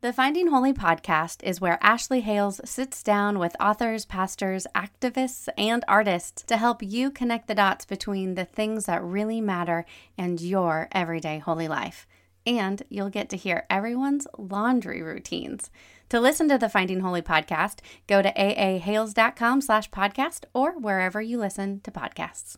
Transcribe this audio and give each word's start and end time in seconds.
The 0.00 0.12
Finding 0.12 0.46
Holy 0.46 0.72
podcast 0.72 1.42
is 1.42 1.60
where 1.60 1.76
Ashley 1.82 2.20
Hales 2.20 2.60
sits 2.64 3.02
down 3.02 3.40
with 3.40 3.56
authors, 3.58 4.04
pastors, 4.04 4.64
activists, 4.72 5.48
and 5.58 5.84
artists 5.88 6.44
to 6.44 6.56
help 6.56 6.84
you 6.84 7.10
connect 7.10 7.48
the 7.48 7.54
dots 7.56 7.84
between 7.84 8.36
the 8.36 8.44
things 8.44 8.86
that 8.86 9.02
really 9.02 9.40
matter 9.40 9.84
and 10.16 10.40
your 10.40 10.86
everyday 10.92 11.40
holy 11.40 11.66
life. 11.66 12.06
And 12.46 12.80
you'll 12.88 13.10
get 13.10 13.28
to 13.30 13.36
hear 13.36 13.66
everyone's 13.68 14.28
laundry 14.38 15.02
routines. 15.02 15.68
To 16.10 16.20
listen 16.20 16.48
to 16.48 16.58
the 16.58 16.68
Finding 16.68 17.00
Holy 17.00 17.20
podcast, 17.20 17.80
go 18.06 18.22
to 18.22 18.32
aahales.com 18.32 19.60
slash 19.62 19.90
podcast 19.90 20.44
or 20.54 20.78
wherever 20.78 21.20
you 21.20 21.38
listen 21.38 21.80
to 21.80 21.90
podcasts. 21.90 22.56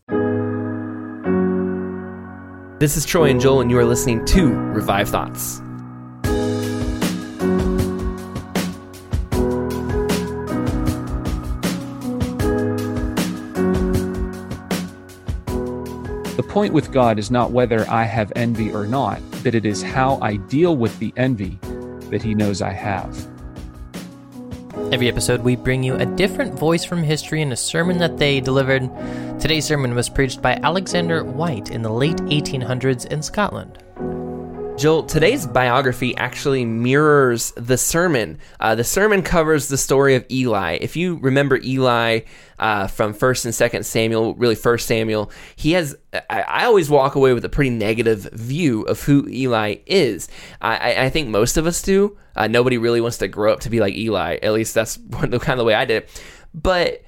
This 2.78 2.98
is 2.98 3.06
Troy 3.06 3.30
and 3.30 3.40
Joel, 3.40 3.62
and 3.62 3.70
you 3.70 3.78
are 3.78 3.84
listening 3.86 4.26
to 4.26 4.52
Revived 4.52 5.10
Thoughts. 5.10 5.62
Point 16.50 16.74
with 16.74 16.90
God 16.90 17.20
is 17.20 17.30
not 17.30 17.52
whether 17.52 17.88
I 17.88 18.02
have 18.02 18.32
envy 18.34 18.72
or 18.72 18.84
not, 18.84 19.22
but 19.44 19.54
it 19.54 19.64
is 19.64 19.84
how 19.84 20.18
I 20.20 20.34
deal 20.34 20.76
with 20.76 20.98
the 20.98 21.14
envy 21.16 21.60
that 22.10 22.24
He 22.24 22.34
knows 22.34 22.60
I 22.60 22.72
have. 22.72 23.28
Every 24.90 25.06
episode, 25.06 25.42
we 25.42 25.54
bring 25.54 25.84
you 25.84 25.94
a 25.94 26.06
different 26.06 26.58
voice 26.58 26.84
from 26.84 27.04
history 27.04 27.40
and 27.42 27.52
a 27.52 27.56
sermon 27.56 27.98
that 27.98 28.18
they 28.18 28.40
delivered. 28.40 28.90
Today's 29.38 29.64
sermon 29.64 29.94
was 29.94 30.08
preached 30.08 30.42
by 30.42 30.54
Alexander 30.64 31.22
Whyte 31.22 31.70
in 31.70 31.82
the 31.82 31.92
late 31.92 32.16
1800s 32.16 33.06
in 33.06 33.22
Scotland. 33.22 33.78
Joel, 34.80 35.02
today's 35.02 35.46
biography 35.46 36.16
actually 36.16 36.64
mirrors 36.64 37.52
the 37.54 37.76
sermon. 37.76 38.38
Uh, 38.58 38.74
the 38.74 38.82
sermon 38.82 39.20
covers 39.20 39.68
the 39.68 39.76
story 39.76 40.14
of 40.14 40.24
Eli. 40.30 40.78
If 40.80 40.96
you 40.96 41.16
remember 41.16 41.60
Eli 41.62 42.20
uh, 42.58 42.86
from 42.86 43.12
First 43.12 43.44
and 43.44 43.54
Second 43.54 43.84
Samuel, 43.84 44.34
really 44.36 44.54
First 44.54 44.86
Samuel, 44.86 45.30
he 45.54 45.72
has. 45.72 45.98
I, 46.14 46.40
I, 46.40 46.64
always 46.64 46.88
walk 46.88 47.14
away 47.14 47.34
with 47.34 47.44
a 47.44 47.50
pretty 47.50 47.68
negative 47.68 48.30
view 48.32 48.80
of 48.84 49.02
who 49.02 49.28
Eli 49.28 49.76
is. 49.84 50.30
I, 50.62 51.04
I 51.04 51.10
think 51.10 51.28
most 51.28 51.58
of 51.58 51.66
us 51.66 51.82
do. 51.82 52.16
Uh, 52.34 52.46
nobody 52.46 52.78
really 52.78 53.02
wants 53.02 53.18
to 53.18 53.28
grow 53.28 53.52
up 53.52 53.60
to 53.60 53.70
be 53.70 53.80
like 53.80 53.94
Eli. 53.94 54.38
At 54.42 54.54
least 54.54 54.72
that's 54.72 54.96
the 55.10 55.38
kind 55.38 55.50
of 55.50 55.58
the 55.58 55.64
way 55.64 55.74
I 55.74 55.84
did 55.84 56.04
it. 56.04 56.22
But 56.54 57.04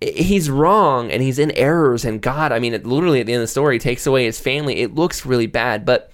he's 0.00 0.48
wrong 0.48 1.10
and 1.10 1.24
he's 1.24 1.38
in 1.38 1.50
errors 1.50 2.06
and 2.06 2.22
god 2.22 2.52
i 2.52 2.58
mean 2.58 2.72
it, 2.72 2.86
literally 2.86 3.20
at 3.20 3.26
the 3.26 3.34
end 3.34 3.42
of 3.42 3.46
the 3.46 3.50
story 3.50 3.78
takes 3.78 4.06
away 4.06 4.24
his 4.24 4.40
family 4.40 4.76
it 4.76 4.94
looks 4.94 5.26
really 5.26 5.46
bad 5.46 5.84
but 5.84 6.10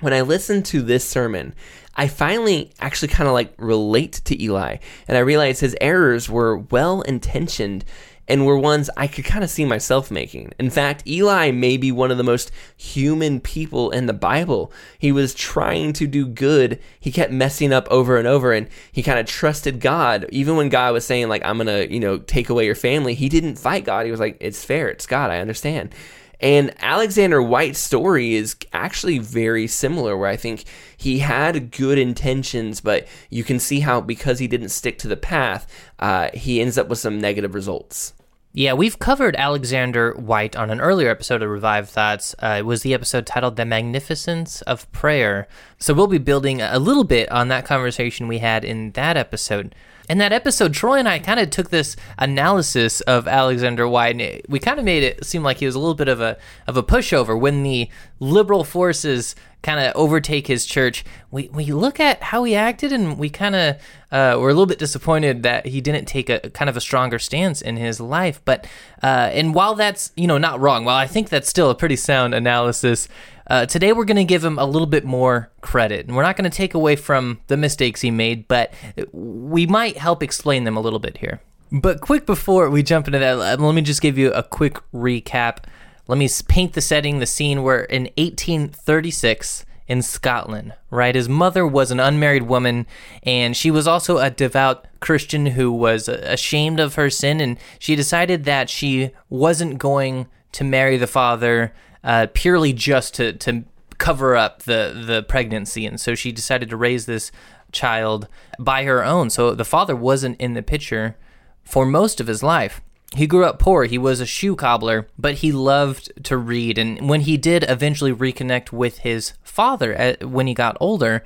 when 0.00 0.12
I 0.12 0.20
listened 0.20 0.64
to 0.66 0.82
this 0.82 1.04
sermon, 1.04 1.54
I 1.94 2.06
finally 2.06 2.70
actually 2.80 3.08
kind 3.08 3.28
of 3.28 3.34
like 3.34 3.52
relate 3.58 4.20
to 4.24 4.40
Eli, 4.40 4.76
and 5.08 5.16
I 5.16 5.20
realized 5.20 5.60
his 5.60 5.76
errors 5.80 6.28
were 6.28 6.56
well 6.56 7.02
intentioned 7.02 7.84
and 8.28 8.44
were 8.44 8.58
ones 8.58 8.90
I 8.96 9.06
could 9.06 9.24
kind 9.24 9.42
of 9.42 9.50
see 9.50 9.64
myself 9.64 10.10
making. 10.10 10.52
In 10.58 10.70
fact, 10.70 11.06
Eli 11.06 11.50
may 11.50 11.76
be 11.76 11.90
one 11.90 12.10
of 12.10 12.18
the 12.18 12.22
most 12.22 12.52
human 12.76 13.40
people 13.40 13.90
in 13.90 14.06
the 14.06 14.12
Bible. 14.12 14.70
He 14.98 15.10
was 15.10 15.34
trying 15.34 15.94
to 15.94 16.06
do 16.06 16.26
good, 16.26 16.78
he 17.00 17.10
kept 17.10 17.32
messing 17.32 17.72
up 17.72 17.88
over 17.90 18.18
and 18.18 18.28
over, 18.28 18.52
and 18.52 18.68
he 18.92 19.02
kind 19.02 19.18
of 19.18 19.26
trusted 19.26 19.80
God. 19.80 20.26
Even 20.30 20.56
when 20.56 20.68
God 20.68 20.92
was 20.92 21.06
saying, 21.06 21.28
like, 21.28 21.42
I'm 21.44 21.56
gonna, 21.58 21.84
you 21.84 22.00
know, 22.00 22.18
take 22.18 22.50
away 22.50 22.66
your 22.66 22.74
family, 22.74 23.14
he 23.14 23.28
didn't 23.28 23.56
fight 23.56 23.84
God. 23.84 24.04
He 24.04 24.10
was 24.10 24.20
like, 24.20 24.36
It's 24.40 24.64
fair, 24.64 24.88
it's 24.88 25.06
God, 25.06 25.30
I 25.30 25.40
understand. 25.40 25.94
And 26.40 26.72
Alexander 26.78 27.42
Whyte's 27.42 27.78
story 27.78 28.34
is 28.34 28.56
actually 28.72 29.18
very 29.18 29.66
similar, 29.66 30.16
where 30.16 30.28
I 30.28 30.36
think 30.36 30.64
he 30.96 31.18
had 31.18 31.70
good 31.70 31.98
intentions, 31.98 32.80
but 32.80 33.08
you 33.28 33.42
can 33.42 33.58
see 33.58 33.80
how 33.80 34.00
because 34.00 34.38
he 34.38 34.46
didn't 34.46 34.68
stick 34.68 34.98
to 34.98 35.08
the 35.08 35.16
path, 35.16 35.66
uh, 35.98 36.30
he 36.34 36.60
ends 36.60 36.78
up 36.78 36.88
with 36.88 36.98
some 36.98 37.20
negative 37.20 37.54
results. 37.54 38.14
Yeah, 38.52 38.72
we've 38.72 38.98
covered 38.98 39.36
Alexander 39.36 40.14
Whyte 40.14 40.56
on 40.56 40.70
an 40.70 40.80
earlier 40.80 41.10
episode 41.10 41.42
of 41.42 41.50
Revived 41.50 41.90
Thoughts. 41.90 42.34
Uh, 42.42 42.56
it 42.58 42.66
was 42.66 42.82
the 42.82 42.94
episode 42.94 43.26
titled 43.26 43.56
The 43.56 43.64
Magnificence 43.64 44.62
of 44.62 44.90
Prayer. 44.90 45.46
So 45.78 45.92
we'll 45.92 46.06
be 46.06 46.18
building 46.18 46.60
a 46.62 46.78
little 46.78 47.04
bit 47.04 47.30
on 47.30 47.48
that 47.48 47.66
conversation 47.66 48.26
we 48.26 48.38
had 48.38 48.64
in 48.64 48.92
that 48.92 49.16
episode 49.16 49.74
in 50.08 50.18
that 50.18 50.32
episode, 50.32 50.72
Troy 50.72 50.98
and 50.98 51.08
I 51.08 51.18
kind 51.18 51.38
of 51.38 51.50
took 51.50 51.70
this 51.70 51.96
analysis 52.16 53.00
of 53.02 53.28
Alexander 53.28 53.86
Whyte, 53.86 54.20
and 54.20 54.42
we 54.48 54.58
kind 54.58 54.78
of 54.78 54.84
made 54.84 55.02
it 55.02 55.24
seem 55.24 55.42
like 55.42 55.58
he 55.58 55.66
was 55.66 55.74
a 55.74 55.78
little 55.78 55.94
bit 55.94 56.08
of 56.08 56.20
a 56.20 56.38
of 56.66 56.76
a 56.76 56.82
pushover 56.82 57.38
when 57.38 57.62
the 57.62 57.90
liberal 58.18 58.64
forces 58.64 59.34
kind 59.62 59.80
of 59.80 59.94
overtake 59.94 60.46
his 60.46 60.64
church. 60.64 61.04
We 61.30 61.48
we 61.48 61.66
look 61.66 62.00
at 62.00 62.22
how 62.22 62.44
he 62.44 62.54
acted, 62.54 62.92
and 62.92 63.18
we 63.18 63.28
kind 63.28 63.54
of 63.54 63.76
uh, 64.10 64.38
were 64.38 64.48
a 64.48 64.52
little 64.52 64.66
bit 64.66 64.78
disappointed 64.78 65.42
that 65.42 65.66
he 65.66 65.80
didn't 65.80 66.06
take 66.06 66.30
a 66.30 66.40
kind 66.50 66.70
of 66.70 66.76
a 66.76 66.80
stronger 66.80 67.18
stance 67.18 67.60
in 67.60 67.76
his 67.76 68.00
life. 68.00 68.40
But 68.44 68.66
uh, 69.02 69.30
and 69.32 69.54
while 69.54 69.74
that's 69.74 70.12
you 70.16 70.26
know 70.26 70.38
not 70.38 70.60
wrong, 70.60 70.84
while 70.84 70.96
I 70.96 71.06
think 71.06 71.28
that's 71.28 71.48
still 71.48 71.70
a 71.70 71.74
pretty 71.74 71.96
sound 71.96 72.34
analysis. 72.34 73.08
Uh, 73.48 73.64
today 73.64 73.92
we're 73.92 74.04
going 74.04 74.16
to 74.16 74.24
give 74.24 74.44
him 74.44 74.58
a 74.58 74.64
little 74.64 74.86
bit 74.86 75.04
more 75.04 75.50
credit, 75.62 76.06
and 76.06 76.14
we're 76.14 76.22
not 76.22 76.36
going 76.36 76.48
to 76.48 76.54
take 76.54 76.74
away 76.74 76.96
from 76.96 77.40
the 77.46 77.56
mistakes 77.56 78.02
he 78.02 78.10
made, 78.10 78.46
but 78.46 78.72
we 79.12 79.66
might 79.66 79.96
help 79.96 80.22
explain 80.22 80.64
them 80.64 80.76
a 80.76 80.80
little 80.80 80.98
bit 80.98 81.18
here. 81.18 81.40
But 81.72 82.00
quick 82.00 82.26
before 82.26 82.68
we 82.68 82.82
jump 82.82 83.06
into 83.06 83.18
that, 83.18 83.60
let 83.60 83.74
me 83.74 83.82
just 83.82 84.02
give 84.02 84.18
you 84.18 84.32
a 84.32 84.42
quick 84.42 84.78
recap. 84.92 85.64
Let 86.06 86.18
me 86.18 86.28
paint 86.46 86.74
the 86.74 86.80
setting, 86.80 87.18
the 87.18 87.26
scene. 87.26 87.62
We're 87.62 87.80
in 87.80 88.04
1836 88.16 89.64
in 89.86 90.02
Scotland, 90.02 90.74
right? 90.90 91.14
His 91.14 91.28
mother 91.28 91.66
was 91.66 91.90
an 91.90 92.00
unmarried 92.00 92.44
woman, 92.44 92.86
and 93.22 93.56
she 93.56 93.70
was 93.70 93.86
also 93.86 94.18
a 94.18 94.28
devout 94.28 94.86
Christian 95.00 95.46
who 95.46 95.72
was 95.72 96.08
ashamed 96.08 96.80
of 96.80 96.96
her 96.96 97.08
sin, 97.08 97.40
and 97.40 97.58
she 97.78 97.96
decided 97.96 98.44
that 98.44 98.68
she 98.68 99.10
wasn't 99.30 99.78
going 99.78 100.26
to 100.52 100.64
marry 100.64 100.98
the 100.98 101.06
father 101.06 101.72
uh, 102.08 102.26
purely 102.32 102.72
just 102.72 103.14
to 103.14 103.34
to 103.34 103.64
cover 103.98 104.34
up 104.34 104.62
the 104.62 105.04
the 105.06 105.22
pregnancy, 105.22 105.86
and 105.86 106.00
so 106.00 106.14
she 106.14 106.32
decided 106.32 106.70
to 106.70 106.76
raise 106.76 107.06
this 107.06 107.30
child 107.70 108.26
by 108.58 108.84
her 108.84 109.04
own. 109.04 109.28
So 109.28 109.54
the 109.54 109.64
father 109.64 109.94
wasn't 109.94 110.40
in 110.40 110.54
the 110.54 110.62
picture 110.62 111.16
for 111.62 111.84
most 111.84 112.18
of 112.18 112.26
his 112.26 112.42
life. 112.42 112.80
He 113.14 113.26
grew 113.26 113.44
up 113.44 113.58
poor. 113.58 113.84
He 113.84 113.98
was 113.98 114.20
a 114.20 114.26
shoe 114.26 114.56
cobbler, 114.56 115.06
but 115.18 115.36
he 115.36 115.52
loved 115.52 116.24
to 116.24 116.36
read. 116.36 116.78
And 116.78 117.08
when 117.08 117.22
he 117.22 117.36
did 117.36 117.64
eventually 117.68 118.12
reconnect 118.12 118.72
with 118.72 118.98
his 118.98 119.32
father 119.42 119.94
at, 119.94 120.24
when 120.24 120.46
he 120.46 120.54
got 120.54 120.76
older, 120.80 121.22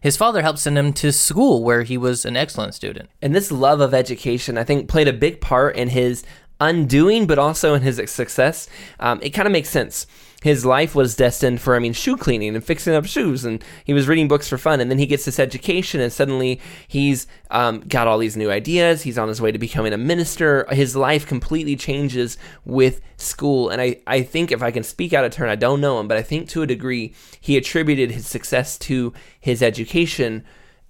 his 0.00 0.16
father 0.16 0.42
helped 0.42 0.60
send 0.60 0.78
him 0.78 0.92
to 0.94 1.12
school 1.12 1.64
where 1.64 1.82
he 1.82 1.96
was 1.96 2.24
an 2.24 2.36
excellent 2.36 2.74
student. 2.74 3.08
And 3.22 3.34
this 3.34 3.50
love 3.50 3.80
of 3.80 3.94
education, 3.94 4.58
I 4.58 4.64
think, 4.64 4.88
played 4.88 5.08
a 5.08 5.12
big 5.12 5.40
part 5.40 5.76
in 5.76 5.88
his 5.88 6.24
undoing, 6.64 7.26
but 7.26 7.38
also 7.38 7.74
in 7.74 7.82
his 7.82 8.00
success. 8.10 8.68
Um, 8.98 9.20
it 9.22 9.30
kind 9.30 9.46
of 9.46 9.52
makes 9.52 9.68
sense. 9.68 10.06
His 10.42 10.66
life 10.66 10.94
was 10.94 11.16
destined 11.16 11.62
for, 11.62 11.74
I 11.74 11.78
mean, 11.78 11.94
shoe 11.94 12.18
cleaning 12.18 12.54
and 12.54 12.62
fixing 12.62 12.94
up 12.94 13.06
shoes, 13.06 13.46
and 13.46 13.64
he 13.82 13.94
was 13.94 14.08
reading 14.08 14.28
books 14.28 14.46
for 14.46 14.58
fun. 14.58 14.78
And 14.78 14.90
then 14.90 14.98
he 14.98 15.06
gets 15.06 15.24
this 15.24 15.38
education, 15.38 16.02
and 16.02 16.12
suddenly 16.12 16.60
he's 16.86 17.26
um, 17.50 17.80
got 17.80 18.06
all 18.06 18.18
these 18.18 18.36
new 18.36 18.50
ideas. 18.50 19.02
He's 19.02 19.16
on 19.16 19.28
his 19.28 19.40
way 19.40 19.52
to 19.52 19.58
becoming 19.58 19.94
a 19.94 19.98
minister. 19.98 20.66
His 20.70 20.94
life 20.94 21.26
completely 21.26 21.76
changes 21.76 22.36
with 22.66 23.00
school. 23.16 23.70
And 23.70 23.80
I, 23.80 24.02
I 24.06 24.22
think, 24.22 24.52
if 24.52 24.62
I 24.62 24.70
can 24.70 24.82
speak 24.82 25.14
out 25.14 25.24
of 25.24 25.32
turn, 25.32 25.48
I 25.48 25.56
don't 25.56 25.80
know 25.80 25.98
him, 25.98 26.08
but 26.08 26.18
I 26.18 26.22
think 26.22 26.50
to 26.50 26.60
a 26.60 26.66
degree 26.66 27.14
he 27.40 27.56
attributed 27.56 28.10
his 28.10 28.26
success 28.26 28.76
to 28.80 29.14
his 29.40 29.62
education 29.62 30.44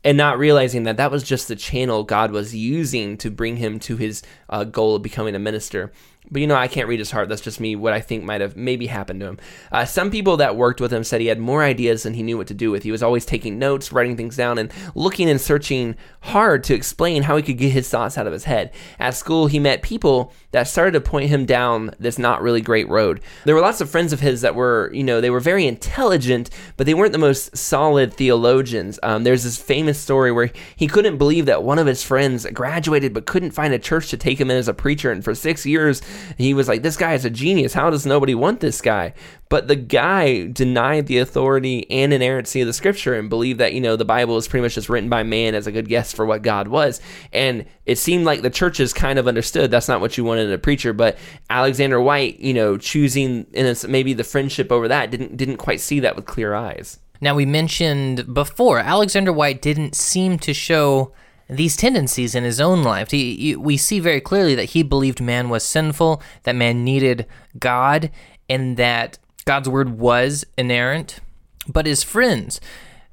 and 0.05 0.19
not 0.19 0.39
realizing 0.39 0.83
that 0.83 0.99
that 0.99 1.11
was 1.11 1.23
just 1.23 1.49
the 1.49 1.57
channel 1.57 2.05
God 2.05 2.31
was 2.31 2.55
using 2.55 3.17
to 3.19 3.31
bring 3.31 3.57
him 3.57 3.79
to 3.81 3.97
his 3.97 4.23
uh, 4.51 4.65
goal 4.65 4.95
of 4.95 5.03
becoming 5.03 5.35
a 5.35 5.39
minister. 5.39 5.91
But 6.35 6.41
you 6.41 6.49
know, 6.49 6.57
I 6.57 6.67
can't 6.67 6.89
read 6.89 6.99
his 6.99 7.13
heart. 7.13 7.29
That's 7.29 7.41
just 7.41 7.61
me, 7.61 7.77
what 7.77 7.93
I 7.93 8.01
think 8.01 8.25
might 8.25 8.41
have 8.41 8.57
maybe 8.57 8.89
happened 8.89 9.21
to 9.21 9.27
him. 9.27 9.39
Uh, 9.71 9.85
some 9.85 10.11
people 10.11 10.37
that 10.39 10.57
worked 10.57 10.81
with 10.81 10.93
him 10.93 11.05
said 11.05 11.21
he 11.21 11.29
had 11.29 11.39
more 11.39 11.63
ideas 11.63 12.03
than 12.03 12.15
he 12.15 12.25
knew 12.25 12.37
what 12.37 12.49
to 12.49 12.55
do 12.55 12.73
with. 12.73 12.83
He 12.83 12.91
was 12.91 13.05
always 13.05 13.25
taking 13.25 13.57
notes, 13.57 13.93
writing 13.93 14.17
things 14.17 14.37
down, 14.37 14.59
and 14.59 14.73
looking 14.97 15.31
and 15.31 15.41
searching 15.41 15.95
hard 16.23 16.65
to 16.65 16.75
explain 16.75 17.23
how 17.23 17.37
he 17.37 17.43
could 17.45 17.59
get 17.59 17.71
his 17.71 17.89
thoughts 17.89 18.19
out 18.19 18.27
of 18.27 18.33
his 18.33 18.45
head. 18.45 18.73
At 18.99 19.15
school, 19.15 19.47
he 19.47 19.61
met 19.61 19.83
people 19.83 20.33
that 20.51 20.65
started 20.65 20.91
to 20.93 21.01
point 21.01 21.31
him 21.31 21.47
down 21.47 21.95
this 22.01 22.19
not 22.19 22.43
really 22.43 22.61
great 22.61 22.89
road. 22.89 23.21
There 23.45 23.55
were 23.55 23.61
lots 23.61 23.81
of 23.81 23.89
friends 23.89 24.13
of 24.13 24.19
his 24.19 24.41
that 24.41 24.57
were, 24.57 24.91
you 24.93 25.05
know, 25.05 25.21
they 25.21 25.31
were 25.31 25.39
very 25.39 25.69
intelligent, 25.69 26.51
but 26.77 26.87
they 26.87 26.95
weren't 26.95 27.13
the 27.13 27.19
most 27.19 27.57
solid 27.57 28.13
theologians. 28.13 28.99
Um, 29.05 29.23
there's 29.23 29.45
this 29.45 29.57
famous 29.57 30.01
story 30.01 30.33
where 30.33 30.51
he 30.75 30.89
couldn't 30.89 31.17
believe 31.17 31.47
that 31.47 31.63
one 31.63 31.79
of 31.79 31.87
his 31.87 32.03
friends 32.03 32.45
graduated 32.53 33.15
but 33.15 33.27
couldn't 33.27 33.53
find 33.53 33.73
a 33.73 33.79
church 33.79 34.11
to 34.11 34.17
take 34.17 34.41
him 34.41 34.51
in 34.51 34.57
as 34.57 34.67
a 34.67 34.75
preacher, 34.75 35.13
and 35.13 35.23
for 35.23 35.33
six 35.33 35.65
years, 35.65 36.03
he 36.39 36.55
was 36.55 36.69
like, 36.69 36.83
This 36.83 36.97
guy 36.97 37.15
is 37.15 37.25
a 37.25 37.31
genius. 37.31 37.73
How 37.73 37.91
does 37.91 38.07
nobody 38.07 38.35
want 38.35 38.61
this 38.61 38.81
guy? 38.81 39.15
But 39.49 39.69
the 39.69 39.77
guy 39.77 40.47
denied 40.47 41.07
the 41.07 41.19
authority 41.19 41.89
and 41.91 42.13
inerrancy 42.13 42.61
of 42.61 42.67
the 42.67 42.73
scripture 42.73 43.15
and 43.15 43.29
believed 43.29 43.61
that, 43.61 43.73
you 43.73 43.81
know, 43.81 43.95
the 43.95 44.05
Bible 44.05 44.37
is 44.37 44.49
pretty 44.49 44.63
much 44.63 44.75
just 44.75 44.89
written 44.89 45.09
by 45.09 45.23
man 45.23 45.55
as 45.55 45.67
a 45.67 45.73
good 45.73 45.89
guess 45.89 46.13
for 46.13 46.27
what 46.27 46.43
God 46.43 46.69
was. 46.69 47.01
And 47.33 47.67
it 47.87 47.97
seemed 47.97 48.25
like 48.25 48.43
the 48.43 48.51
churches 48.51 48.93
kind 48.93 49.19
of 49.19 49.29
understood 49.29 49.71
that's 49.71 49.89
not 49.89 50.01
what 50.01 50.19
you 50.19 50.25
wanted 50.25 50.49
in 50.49 50.53
a 50.53 50.59
preacher. 50.59 50.93
But 50.93 51.19
Alexander 51.51 52.01
Whyte, 52.01 52.41
you 52.41 52.55
know, 52.55 52.77
choosing 52.77 53.47
in 53.53 53.67
a, 53.67 53.89
maybe 53.89 54.13
the 54.13 54.25
friendship 54.25 54.73
over 54.73 54.89
that 54.89 55.11
didn't 55.11 55.37
didn't 55.37 55.59
quite 55.59 55.81
see 55.81 56.01
that 56.01 56.17
with 56.17 56.27
clear 56.27 56.55
eyes. 56.55 56.99
Now, 57.21 57.35
we 57.35 57.47
mentioned 57.47 58.35
before, 58.35 58.81
Alexander 58.81 59.33
Whyte 59.33 59.63
didn't 59.63 59.95
seem 59.95 60.39
to 60.41 60.53
show 60.53 61.13
these 61.49 61.77
tendencies 61.77 62.35
in 62.35 62.45
his 62.45 62.61
own 62.61 62.83
life. 62.83 63.11
He, 63.11 63.37
he, 63.37 63.57
we 63.57 63.77
see 63.77 64.01
very 64.01 64.21
clearly 64.21 64.55
that 64.55 64.71
he 64.71 64.83
believed 64.83 65.21
man 65.21 65.49
was 65.49 65.65
sinful, 65.65 66.23
that 66.45 66.57
man 66.57 66.85
needed 66.85 67.27
God, 67.59 68.11
and 68.49 68.77
that 68.77 69.19
God's 69.45 69.69
word 69.69 69.99
was 69.99 70.45
inerrant. 70.57 71.21
But 71.67 71.87
his 71.87 72.03
friends, 72.03 72.61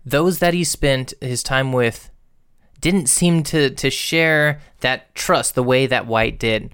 those 0.05 0.39
that 0.39 0.53
he 0.53 0.63
spent 0.63 1.13
his 1.21 1.43
time 1.43 1.73
with, 1.73 2.09
didn't 2.79 3.07
seem 3.07 3.43
to, 3.43 3.69
to 3.69 3.89
share 3.89 4.59
that 4.79 5.13
trust 5.13 5.55
the 5.55 5.63
way 5.63 5.85
that 5.85 6.07
Whyte 6.07 6.39
did. 6.39 6.73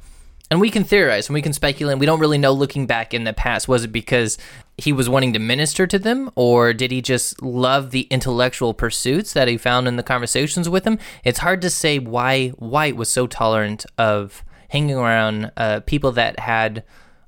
And 0.49 0.61
we 0.61 0.69
can 0.69 0.85
theorize 0.85 1.27
and 1.27 1.33
we 1.33 1.41
can 1.41 1.51
speculate. 1.51 1.93
And 1.93 1.99
We 1.99 2.05
don't 2.05 2.21
really 2.21 2.37
know 2.37 2.53
looking 2.53 2.87
back 2.87 3.13
in 3.13 3.25
the 3.25 3.33
past. 3.33 3.67
Was 3.67 3.83
it 3.83 3.91
because 3.91 4.37
he 4.77 4.93
was 4.93 5.09
wanting 5.09 5.33
to 5.33 5.39
minister 5.39 5.87
to 5.87 5.97
them, 5.97 6.29
or 6.35 6.71
did 6.71 6.91
he 6.91 7.01
just 7.01 7.41
love 7.41 7.89
the 7.89 8.01
intellectual 8.11 8.73
pursuits 8.75 9.33
that 9.33 9.47
he 9.47 9.57
found 9.57 9.87
in 9.87 9.95
the 9.95 10.03
conversations 10.03 10.69
with 10.69 10.83
them? 10.83 10.99
It's 11.23 11.39
hard 11.39 11.61
to 11.63 11.69
say 11.69 11.97
why 11.97 12.49
Whyte 12.49 12.95
was 12.95 13.09
so 13.09 13.25
tolerant 13.25 13.85
of 13.97 14.43
hanging 14.69 14.95
around 14.95 15.51
uh, 15.57 15.79
people 15.81 16.11
that 16.13 16.39
had 16.39 16.83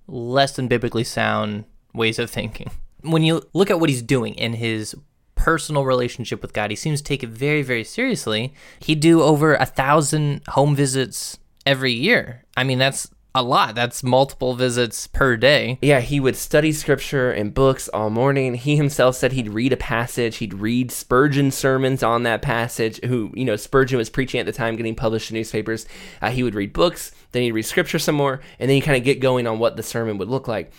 less 0.07 0.55
than 0.55 0.67
biblically 0.67 1.03
sound 1.03 1.65
ways 1.93 2.19
of 2.19 2.29
thinking. 2.29 2.69
When 3.01 3.23
you 3.23 3.41
look 3.53 3.71
at 3.71 3.79
what 3.79 3.89
he's 3.89 4.01
doing 4.01 4.35
in 4.35 4.53
his 4.53 4.95
personal 5.35 5.85
relationship 5.85 6.41
with 6.41 6.53
God, 6.53 6.69
he 6.69 6.75
seems 6.75 7.01
to 7.01 7.05
take 7.05 7.23
it 7.23 7.29
very, 7.29 7.63
very 7.63 7.83
seriously. 7.83 8.53
He'd 8.79 8.99
do 8.99 9.21
over 9.23 9.55
a 9.55 9.65
thousand 9.65 10.41
home 10.49 10.75
visits 10.75 11.39
every 11.65 11.93
year. 11.93 12.45
I 12.57 12.63
mean, 12.63 12.77
that's 12.77 13.09
a 13.35 13.43
lot. 13.43 13.75
That's 13.75 14.03
multiple 14.03 14.55
visits 14.55 15.07
per 15.07 15.37
day. 15.37 15.77
Yeah, 15.81 15.99
he 15.99 16.19
would 16.19 16.35
study 16.35 16.71
scripture 16.71 17.31
and 17.31 17.53
books 17.53 17.87
all 17.89 18.09
morning. 18.09 18.55
He 18.55 18.75
himself 18.75 19.15
said 19.15 19.33
he'd 19.33 19.49
read 19.49 19.73
a 19.73 19.77
passage. 19.77 20.37
He'd 20.37 20.53
read 20.53 20.91
Spurgeon 20.91 21.51
sermons 21.51 22.01
on 22.01 22.23
that 22.23 22.41
passage. 22.41 22.99
Who, 23.05 23.31
you 23.35 23.45
know, 23.45 23.55
Spurgeon 23.55 23.97
was 23.97 24.09
preaching 24.09 24.39
at 24.39 24.45
the 24.45 24.51
time, 24.51 24.75
getting 24.75 24.95
published 24.95 25.31
in 25.31 25.35
newspapers. 25.35 25.85
Uh, 26.21 26.31
he 26.31 26.43
would 26.43 26.55
read 26.55 26.73
books, 26.73 27.11
then 27.31 27.43
he'd 27.43 27.51
read 27.51 27.65
scripture 27.65 27.99
some 27.99 28.15
more, 28.15 28.41
and 28.59 28.69
then 28.69 28.75
he 28.75 28.81
kind 28.81 28.97
of 28.97 29.03
get 29.03 29.19
going 29.19 29.45
on 29.45 29.59
what 29.59 29.77
the 29.77 29.83
sermon 29.83 30.17
would 30.17 30.29
look 30.29 30.47
like. 30.47 30.71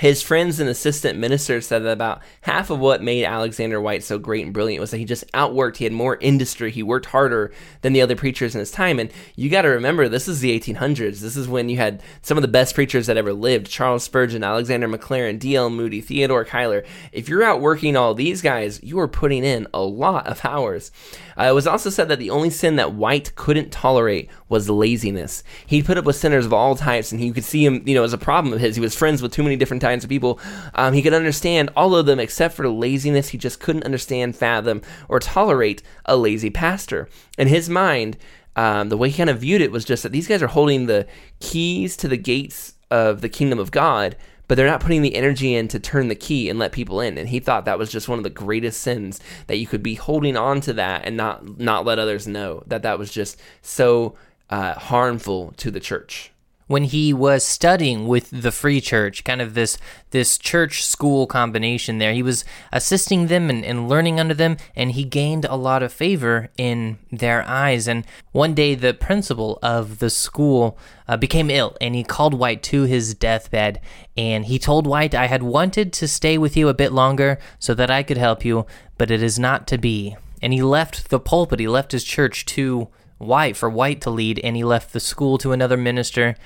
His 0.00 0.22
friends 0.22 0.58
and 0.60 0.70
assistant 0.70 1.18
ministers 1.18 1.66
said 1.66 1.84
that 1.84 1.92
about 1.92 2.22
half 2.40 2.70
of 2.70 2.78
what 2.78 3.02
made 3.02 3.26
Alexander 3.26 3.78
Whyte 3.78 4.02
so 4.02 4.18
great 4.18 4.46
and 4.46 4.54
brilliant 4.54 4.80
was 4.80 4.92
that 4.92 4.96
he 4.96 5.04
just 5.04 5.30
outworked. 5.32 5.76
He 5.76 5.84
had 5.84 5.92
more 5.92 6.16
industry. 6.22 6.70
He 6.70 6.82
worked 6.82 7.04
harder 7.04 7.52
than 7.82 7.92
the 7.92 8.00
other 8.00 8.16
preachers 8.16 8.54
in 8.54 8.60
his 8.60 8.70
time. 8.70 8.98
And 8.98 9.12
you 9.36 9.50
got 9.50 9.62
to 9.62 9.68
remember, 9.68 10.08
this 10.08 10.26
is 10.26 10.40
the 10.40 10.58
1800s. 10.58 11.20
This 11.20 11.36
is 11.36 11.48
when 11.48 11.68
you 11.68 11.76
had 11.76 12.02
some 12.22 12.38
of 12.38 12.42
the 12.42 12.48
best 12.48 12.74
preachers 12.74 13.08
that 13.08 13.18
ever 13.18 13.34
lived 13.34 13.66
Charles 13.66 14.02
Spurgeon, 14.02 14.42
Alexander 14.42 14.88
Maclaren, 14.88 15.38
D.L. 15.38 15.68
Moody, 15.68 16.00
Theodore 16.00 16.46
Cuyler. 16.46 16.86
If 17.12 17.28
you're 17.28 17.44
outworking 17.44 17.94
all 17.94 18.14
these 18.14 18.40
guys, 18.40 18.82
you 18.82 18.98
are 19.00 19.06
putting 19.06 19.44
in 19.44 19.66
a 19.74 19.82
lot 19.82 20.26
of 20.26 20.42
hours. 20.46 20.92
Uh, 21.40 21.44
it 21.44 21.54
was 21.54 21.66
also 21.66 21.88
said 21.88 22.08
that 22.08 22.18
the 22.18 22.28
only 22.28 22.50
sin 22.50 22.76
that 22.76 22.92
Whyte 22.92 23.34
couldn't 23.34 23.70
tolerate 23.70 24.28
was 24.50 24.68
laziness. 24.68 25.42
He 25.66 25.82
put 25.82 25.96
up 25.96 26.04
with 26.04 26.16
sinners 26.16 26.44
of 26.44 26.52
all 26.52 26.74
types, 26.74 27.12
and 27.12 27.20
you 27.20 27.32
could 27.32 27.44
see 27.44 27.64
him, 27.64 27.82
you 27.86 27.94
know, 27.94 28.04
as 28.04 28.12
a 28.12 28.18
problem 28.18 28.52
of 28.52 28.60
his. 28.60 28.76
He 28.76 28.82
was 28.82 28.94
friends 28.94 29.22
with 29.22 29.32
too 29.32 29.42
many 29.42 29.56
different 29.56 29.82
kinds 29.82 30.04
of 30.04 30.10
people. 30.10 30.38
Um, 30.74 30.92
he 30.92 31.00
could 31.00 31.14
understand 31.14 31.70
all 31.74 31.96
of 31.96 32.04
them 32.04 32.20
except 32.20 32.54
for 32.54 32.68
laziness. 32.68 33.28
He 33.28 33.38
just 33.38 33.58
couldn't 33.58 33.84
understand, 33.84 34.36
fathom, 34.36 34.82
or 35.08 35.18
tolerate 35.18 35.82
a 36.04 36.16
lazy 36.16 36.50
pastor. 36.50 37.08
In 37.38 37.48
his 37.48 37.70
mind, 37.70 38.18
um, 38.54 38.90
the 38.90 38.98
way 38.98 39.08
he 39.08 39.16
kind 39.16 39.30
of 39.30 39.38
viewed 39.38 39.62
it 39.62 39.72
was 39.72 39.86
just 39.86 40.02
that 40.02 40.12
these 40.12 40.28
guys 40.28 40.42
are 40.42 40.48
holding 40.48 40.86
the 40.86 41.06
keys 41.38 41.96
to 41.98 42.08
the 42.08 42.18
gates 42.18 42.74
of 42.90 43.22
the 43.22 43.28
kingdom 43.30 43.58
of 43.58 43.70
God, 43.70 44.14
but 44.50 44.56
they're 44.56 44.66
not 44.66 44.80
putting 44.80 45.02
the 45.02 45.14
energy 45.14 45.54
in 45.54 45.68
to 45.68 45.78
turn 45.78 46.08
the 46.08 46.14
key 46.16 46.50
and 46.50 46.58
let 46.58 46.72
people 46.72 47.00
in. 47.00 47.16
And 47.18 47.28
he 47.28 47.38
thought 47.38 47.66
that 47.66 47.78
was 47.78 47.88
just 47.88 48.08
one 48.08 48.18
of 48.18 48.24
the 48.24 48.30
greatest 48.30 48.80
sins 48.80 49.20
that 49.46 49.58
you 49.58 49.66
could 49.68 49.80
be 49.80 49.94
holding 49.94 50.36
on 50.36 50.60
to 50.62 50.72
that 50.72 51.04
and 51.04 51.16
not 51.16 51.60
not 51.60 51.84
let 51.84 52.00
others 52.00 52.26
know 52.26 52.64
that 52.66 52.82
that 52.82 52.98
was 52.98 53.12
just 53.12 53.40
so 53.62 54.16
uh, 54.50 54.74
harmful 54.74 55.54
to 55.58 55.70
the 55.70 55.78
church 55.78 56.32
when 56.70 56.84
he 56.84 57.12
was 57.12 57.44
studying 57.44 58.06
with 58.06 58.30
the 58.30 58.52
Free 58.52 58.80
Church, 58.80 59.24
kind 59.24 59.40
of 59.40 59.54
this 59.54 59.76
this 60.12 60.38
church 60.38 60.84
school 60.84 61.26
combination 61.26 61.98
there. 61.98 62.12
He 62.12 62.22
was 62.22 62.44
assisting 62.70 63.26
them 63.26 63.50
and, 63.50 63.64
and, 63.64 63.88
learning 63.88 64.20
under 64.20 64.34
them, 64.34 64.56
and 64.76 64.92
he 64.92 65.02
gained 65.02 65.44
a 65.46 65.56
lot 65.56 65.82
of 65.82 65.92
favor 65.92 66.48
in 66.56 66.98
their 67.10 67.42
eyes. 67.42 67.88
And 67.88 68.06
one 68.30 68.54
day, 68.54 68.76
the 68.76 68.94
principal 68.94 69.58
of 69.64 69.98
the 69.98 70.10
school 70.10 70.78
uh, 71.08 71.16
became 71.16 71.50
ill, 71.50 71.76
and 71.80 71.96
he 71.96 72.04
called 72.04 72.34
Whyte 72.34 72.62
to 72.64 72.84
his 72.84 73.14
deathbed. 73.14 73.80
And 74.16 74.44
he 74.44 74.60
told 74.60 74.86
Whyte, 74.86 75.12
I 75.12 75.26
had 75.26 75.42
wanted 75.42 75.92
to 75.94 76.06
stay 76.06 76.38
with 76.38 76.56
you 76.56 76.68
a 76.68 76.74
bit 76.74 76.92
longer 76.92 77.40
so 77.58 77.74
that 77.74 77.90
I 77.90 78.04
could 78.04 78.16
help 78.16 78.44
you, 78.44 78.64
but 78.96 79.10
it 79.10 79.24
is 79.24 79.40
not 79.40 79.66
to 79.66 79.76
be. 79.76 80.16
And 80.40 80.52
he 80.52 80.62
left 80.62 81.10
the 81.10 81.18
pulpit, 81.18 81.58
he 81.58 81.66
left 81.66 81.90
his 81.90 82.04
church 82.04 82.46
to 82.46 82.86
Whyte 83.20 83.56
for 83.56 83.68
Whyte 83.68 84.00
to 84.00 84.10
lead, 84.10 84.40
and 84.40 84.56
he 84.56 84.64
left 84.64 84.92
the 84.92 85.00
school 85.00 85.38
to 85.38 85.52
another 85.52 85.76
minister, 85.76 86.36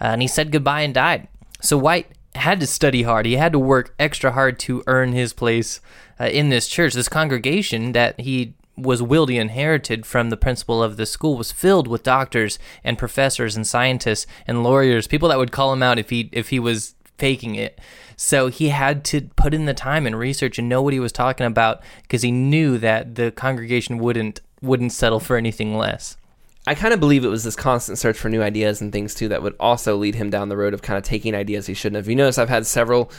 uh, 0.00 0.04
and 0.04 0.20
he 0.20 0.28
said 0.28 0.52
goodbye 0.52 0.82
and 0.82 0.92
died. 0.92 1.28
So 1.62 1.78
Whyte 1.78 2.08
had 2.34 2.60
to 2.60 2.66
study 2.66 3.04
hard. 3.04 3.24
He 3.24 3.36
had 3.36 3.52
to 3.52 3.58
work 3.58 3.94
extra 3.98 4.32
hard 4.32 4.58
to 4.60 4.82
earn 4.86 5.12
his 5.12 5.32
place 5.32 5.80
uh, 6.20 6.24
in 6.24 6.48
this 6.48 6.68
church. 6.68 6.92
This 6.92 7.08
congregation 7.08 7.92
that 7.92 8.20
he 8.20 8.54
was 8.76 9.00
willingly 9.00 9.38
inherited 9.38 10.04
from 10.04 10.30
the 10.30 10.36
principal 10.36 10.82
of 10.82 10.96
the 10.96 11.06
school 11.06 11.36
was 11.36 11.52
filled 11.52 11.86
with 11.86 12.02
doctors 12.02 12.58
and 12.82 12.98
professors 12.98 13.54
and 13.54 13.64
scientists 13.64 14.26
and 14.46 14.64
lawyers, 14.64 15.06
people 15.06 15.28
that 15.28 15.38
would 15.38 15.52
call 15.52 15.72
him 15.72 15.82
out 15.82 15.98
if 15.98 16.10
he 16.10 16.28
if 16.32 16.48
he 16.48 16.58
was 16.58 16.96
faking 17.16 17.54
it. 17.54 17.78
So 18.16 18.48
he 18.48 18.70
had 18.70 19.04
to 19.06 19.22
put 19.36 19.54
in 19.54 19.66
the 19.66 19.74
time 19.74 20.06
and 20.06 20.18
research 20.18 20.58
and 20.58 20.68
know 20.68 20.82
what 20.82 20.92
he 20.92 21.00
was 21.00 21.12
talking 21.12 21.46
about 21.46 21.82
because 22.02 22.22
he 22.22 22.32
knew 22.32 22.78
that 22.78 23.14
the 23.14 23.30
congregation 23.30 23.98
wouldn't 23.98 24.40
wouldn't 24.60 24.92
settle 24.92 25.20
for 25.20 25.36
anything 25.36 25.76
less. 25.76 26.16
I 26.66 26.74
kind 26.74 26.94
of 26.94 27.00
believe 27.00 27.24
it 27.24 27.28
was 27.28 27.44
this 27.44 27.56
constant 27.56 27.98
search 27.98 28.16
for 28.16 28.30
new 28.30 28.42
ideas 28.42 28.80
and 28.80 28.90
things 28.90 29.14
too 29.14 29.28
that 29.28 29.42
would 29.42 29.54
also 29.60 29.96
lead 29.96 30.14
him 30.14 30.30
down 30.30 30.48
the 30.48 30.56
road 30.56 30.72
of 30.72 30.80
kind 30.80 30.96
of 30.96 31.04
taking 31.04 31.34
ideas 31.34 31.66
he 31.66 31.74
shouldn't 31.74 31.96
have. 31.96 32.08
You 32.08 32.16
notice 32.16 32.38
I've 32.38 32.48
had 32.48 32.66
several 32.66 33.10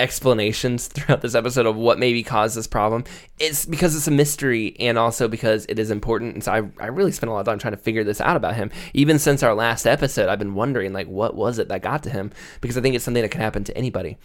explanations 0.00 0.86
throughout 0.88 1.22
this 1.22 1.34
episode 1.34 1.66
of 1.66 1.76
what 1.76 1.98
maybe 1.98 2.24
caused 2.24 2.56
this 2.56 2.66
problem. 2.66 3.04
It's 3.38 3.66
because 3.66 3.94
it's 3.94 4.08
a 4.08 4.12
mystery 4.12 4.74
and 4.80 4.98
also 4.98 5.28
because 5.28 5.64
it 5.68 5.78
is 5.78 5.92
important. 5.92 6.34
And 6.34 6.44
so 6.44 6.52
I, 6.52 6.62
I 6.80 6.86
really 6.86 7.12
spent 7.12 7.30
a 7.30 7.32
lot 7.32 7.40
of 7.40 7.46
time 7.46 7.58
trying 7.58 7.74
to 7.74 7.78
figure 7.78 8.02
this 8.02 8.20
out 8.20 8.36
about 8.36 8.56
him. 8.56 8.70
Even 8.94 9.18
since 9.20 9.44
our 9.44 9.54
last 9.54 9.86
episode, 9.86 10.28
I've 10.28 10.38
been 10.40 10.54
wondering 10.54 10.92
like 10.92 11.06
what 11.06 11.36
was 11.36 11.58
it 11.60 11.68
that 11.68 11.82
got 11.82 12.02
to 12.04 12.10
him 12.10 12.32
because 12.60 12.76
I 12.76 12.80
think 12.80 12.96
it's 12.96 13.04
something 13.04 13.22
that 13.22 13.30
can 13.30 13.40
happen 13.40 13.62
to 13.64 13.76
anybody. 13.76 14.18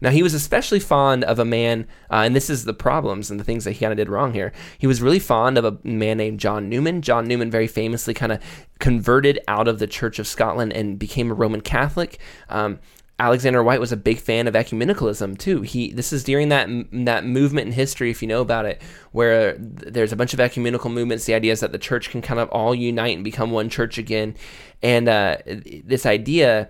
Now, 0.00 0.10
he 0.10 0.22
was 0.22 0.34
especially 0.34 0.80
fond 0.80 1.24
of 1.24 1.38
a 1.38 1.44
man, 1.44 1.86
uh, 2.10 2.22
and 2.24 2.34
this 2.36 2.50
is 2.50 2.64
the 2.64 2.74
problems 2.74 3.30
and 3.30 3.40
the 3.40 3.44
things 3.44 3.64
that 3.64 3.72
he 3.72 3.80
kind 3.80 3.92
of 3.92 3.96
did 3.96 4.08
wrong 4.08 4.32
here. 4.32 4.52
He 4.78 4.86
was 4.86 5.02
really 5.02 5.18
fond 5.18 5.58
of 5.58 5.64
a 5.64 5.78
man 5.82 6.18
named 6.18 6.40
John 6.40 6.68
Newman. 6.68 7.02
John 7.02 7.26
Newman 7.26 7.50
very 7.50 7.66
famously 7.66 8.14
kind 8.14 8.32
of 8.32 8.40
converted 8.78 9.38
out 9.48 9.68
of 9.68 9.78
the 9.78 9.86
Church 9.86 10.18
of 10.18 10.26
Scotland 10.26 10.72
and 10.72 10.98
became 10.98 11.30
a 11.30 11.34
Roman 11.34 11.60
Catholic. 11.60 12.18
Um, 12.48 12.78
Alexander 13.18 13.62
Whyte 13.62 13.80
was 13.80 13.92
a 13.92 13.96
big 13.96 14.18
fan 14.18 14.46
of 14.46 14.54
ecumenicalism 14.54 15.38
too. 15.38 15.62
He 15.62 15.90
this 15.90 16.12
is 16.12 16.22
during 16.22 16.50
that 16.50 16.68
that 16.92 17.24
movement 17.24 17.68
in 17.68 17.72
history, 17.72 18.10
if 18.10 18.20
you 18.20 18.28
know 18.28 18.42
about 18.42 18.66
it, 18.66 18.82
where 19.12 19.56
there's 19.58 20.12
a 20.12 20.16
bunch 20.16 20.34
of 20.34 20.40
ecumenical 20.40 20.90
movements. 20.90 21.24
The 21.24 21.32
idea 21.32 21.52
is 21.52 21.60
that 21.60 21.72
the 21.72 21.78
church 21.78 22.10
can 22.10 22.20
kind 22.20 22.38
of 22.38 22.50
all 22.50 22.74
unite 22.74 23.14
and 23.14 23.24
become 23.24 23.52
one 23.52 23.70
church 23.70 23.96
again, 23.96 24.36
and 24.82 25.08
uh, 25.08 25.38
this 25.46 26.04
idea 26.04 26.68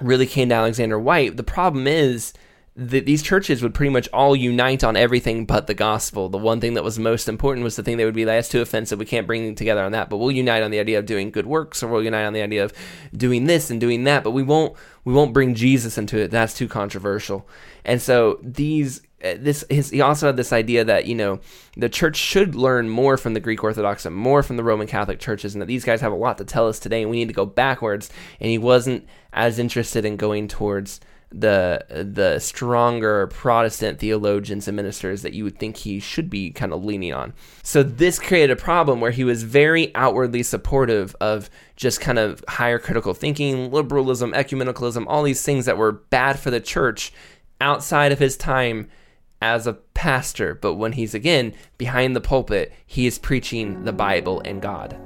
really 0.00 0.26
came 0.26 0.48
to 0.48 0.54
Alexander 0.54 0.98
Whyte. 0.98 1.36
The 1.36 1.42
problem 1.42 1.86
is 1.86 2.32
that 2.74 3.04
these 3.04 3.22
churches 3.22 3.62
would 3.62 3.74
pretty 3.74 3.90
much 3.90 4.08
all 4.14 4.34
unite 4.34 4.82
on 4.82 4.96
everything 4.96 5.44
but 5.44 5.66
the 5.66 5.74
gospel. 5.74 6.30
The 6.30 6.38
one 6.38 6.58
thing 6.58 6.72
that 6.74 6.84
was 6.84 6.98
most 6.98 7.28
important 7.28 7.64
was 7.64 7.76
the 7.76 7.82
thing 7.82 7.98
they 7.98 8.06
would 8.06 8.14
be 8.14 8.24
that's 8.24 8.48
too 8.48 8.62
offensive. 8.62 8.98
We 8.98 9.04
can't 9.04 9.26
bring 9.26 9.44
them 9.44 9.54
together 9.54 9.84
on 9.84 9.92
that, 9.92 10.08
but 10.08 10.16
we'll 10.16 10.30
unite 10.30 10.62
on 10.62 10.70
the 10.70 10.78
idea 10.78 10.98
of 10.98 11.04
doing 11.04 11.30
good 11.30 11.46
works, 11.46 11.82
or 11.82 11.88
we'll 11.88 12.02
unite 12.02 12.24
on 12.24 12.32
the 12.32 12.40
idea 12.40 12.64
of 12.64 12.72
doing 13.14 13.44
this 13.44 13.70
and 13.70 13.78
doing 13.78 14.04
that. 14.04 14.24
But 14.24 14.30
we 14.30 14.42
won't 14.42 14.74
we 15.04 15.12
won't 15.12 15.34
bring 15.34 15.54
Jesus 15.54 15.98
into 15.98 16.18
it. 16.18 16.30
That's 16.30 16.54
too 16.54 16.68
controversial. 16.68 17.46
And 17.84 18.00
so 18.00 18.38
these 18.42 19.02
Uh, 19.22 19.34
this 19.38 19.64
his, 19.70 19.90
he 19.90 20.00
also 20.00 20.26
had 20.26 20.36
this 20.36 20.52
idea 20.52 20.84
that 20.84 21.06
you 21.06 21.14
know 21.14 21.40
the 21.76 21.88
church 21.88 22.16
should 22.16 22.54
learn 22.54 22.88
more 22.88 23.16
from 23.16 23.34
the 23.34 23.40
Greek 23.40 23.62
Orthodox 23.62 24.04
and 24.04 24.14
more 24.14 24.42
from 24.42 24.56
the 24.56 24.64
Roman 24.64 24.86
Catholic 24.86 25.20
churches, 25.20 25.54
and 25.54 25.62
that 25.62 25.66
these 25.66 25.84
guys 25.84 26.00
have 26.00 26.12
a 26.12 26.16
lot 26.16 26.38
to 26.38 26.44
tell 26.44 26.68
us 26.68 26.78
today, 26.78 27.02
and 27.02 27.10
we 27.10 27.18
need 27.18 27.28
to 27.28 27.34
go 27.34 27.46
backwards. 27.46 28.10
And 28.40 28.50
he 28.50 28.58
wasn't 28.58 29.06
as 29.32 29.58
interested 29.58 30.04
in 30.04 30.16
going 30.16 30.48
towards 30.48 31.00
the 31.34 31.84
the 31.88 32.38
stronger 32.38 33.26
Protestant 33.28 33.98
theologians 33.98 34.68
and 34.68 34.76
ministers 34.76 35.22
that 35.22 35.32
you 35.32 35.44
would 35.44 35.58
think 35.58 35.78
he 35.78 35.98
should 35.98 36.28
be 36.28 36.50
kind 36.50 36.72
of 36.72 36.84
leaning 36.84 37.12
on. 37.12 37.32
So 37.62 37.82
this 37.82 38.18
created 38.18 38.50
a 38.50 38.60
problem 38.60 39.00
where 39.00 39.10
he 39.10 39.24
was 39.24 39.42
very 39.42 39.94
outwardly 39.94 40.42
supportive 40.42 41.16
of 41.20 41.48
just 41.76 42.00
kind 42.00 42.18
of 42.18 42.44
higher 42.48 42.78
critical 42.78 43.14
thinking, 43.14 43.70
liberalism, 43.70 44.32
ecumenicalism, 44.32 45.04
all 45.06 45.22
these 45.22 45.42
things 45.42 45.64
that 45.66 45.78
were 45.78 45.92
bad 45.92 46.38
for 46.38 46.50
the 46.50 46.60
church 46.60 47.12
outside 47.60 48.12
of 48.12 48.18
his 48.18 48.36
time 48.36 48.88
as 49.42 49.66
a 49.66 49.72
pastor, 49.72 50.54
but 50.54 50.74
when 50.74 50.92
he's 50.92 51.14
again 51.14 51.52
behind 51.76 52.14
the 52.14 52.20
pulpit, 52.20 52.72
he 52.86 53.06
is 53.06 53.18
preaching 53.18 53.84
the 53.84 53.92
Bible 53.92 54.40
and 54.44 54.62
God. 54.62 54.96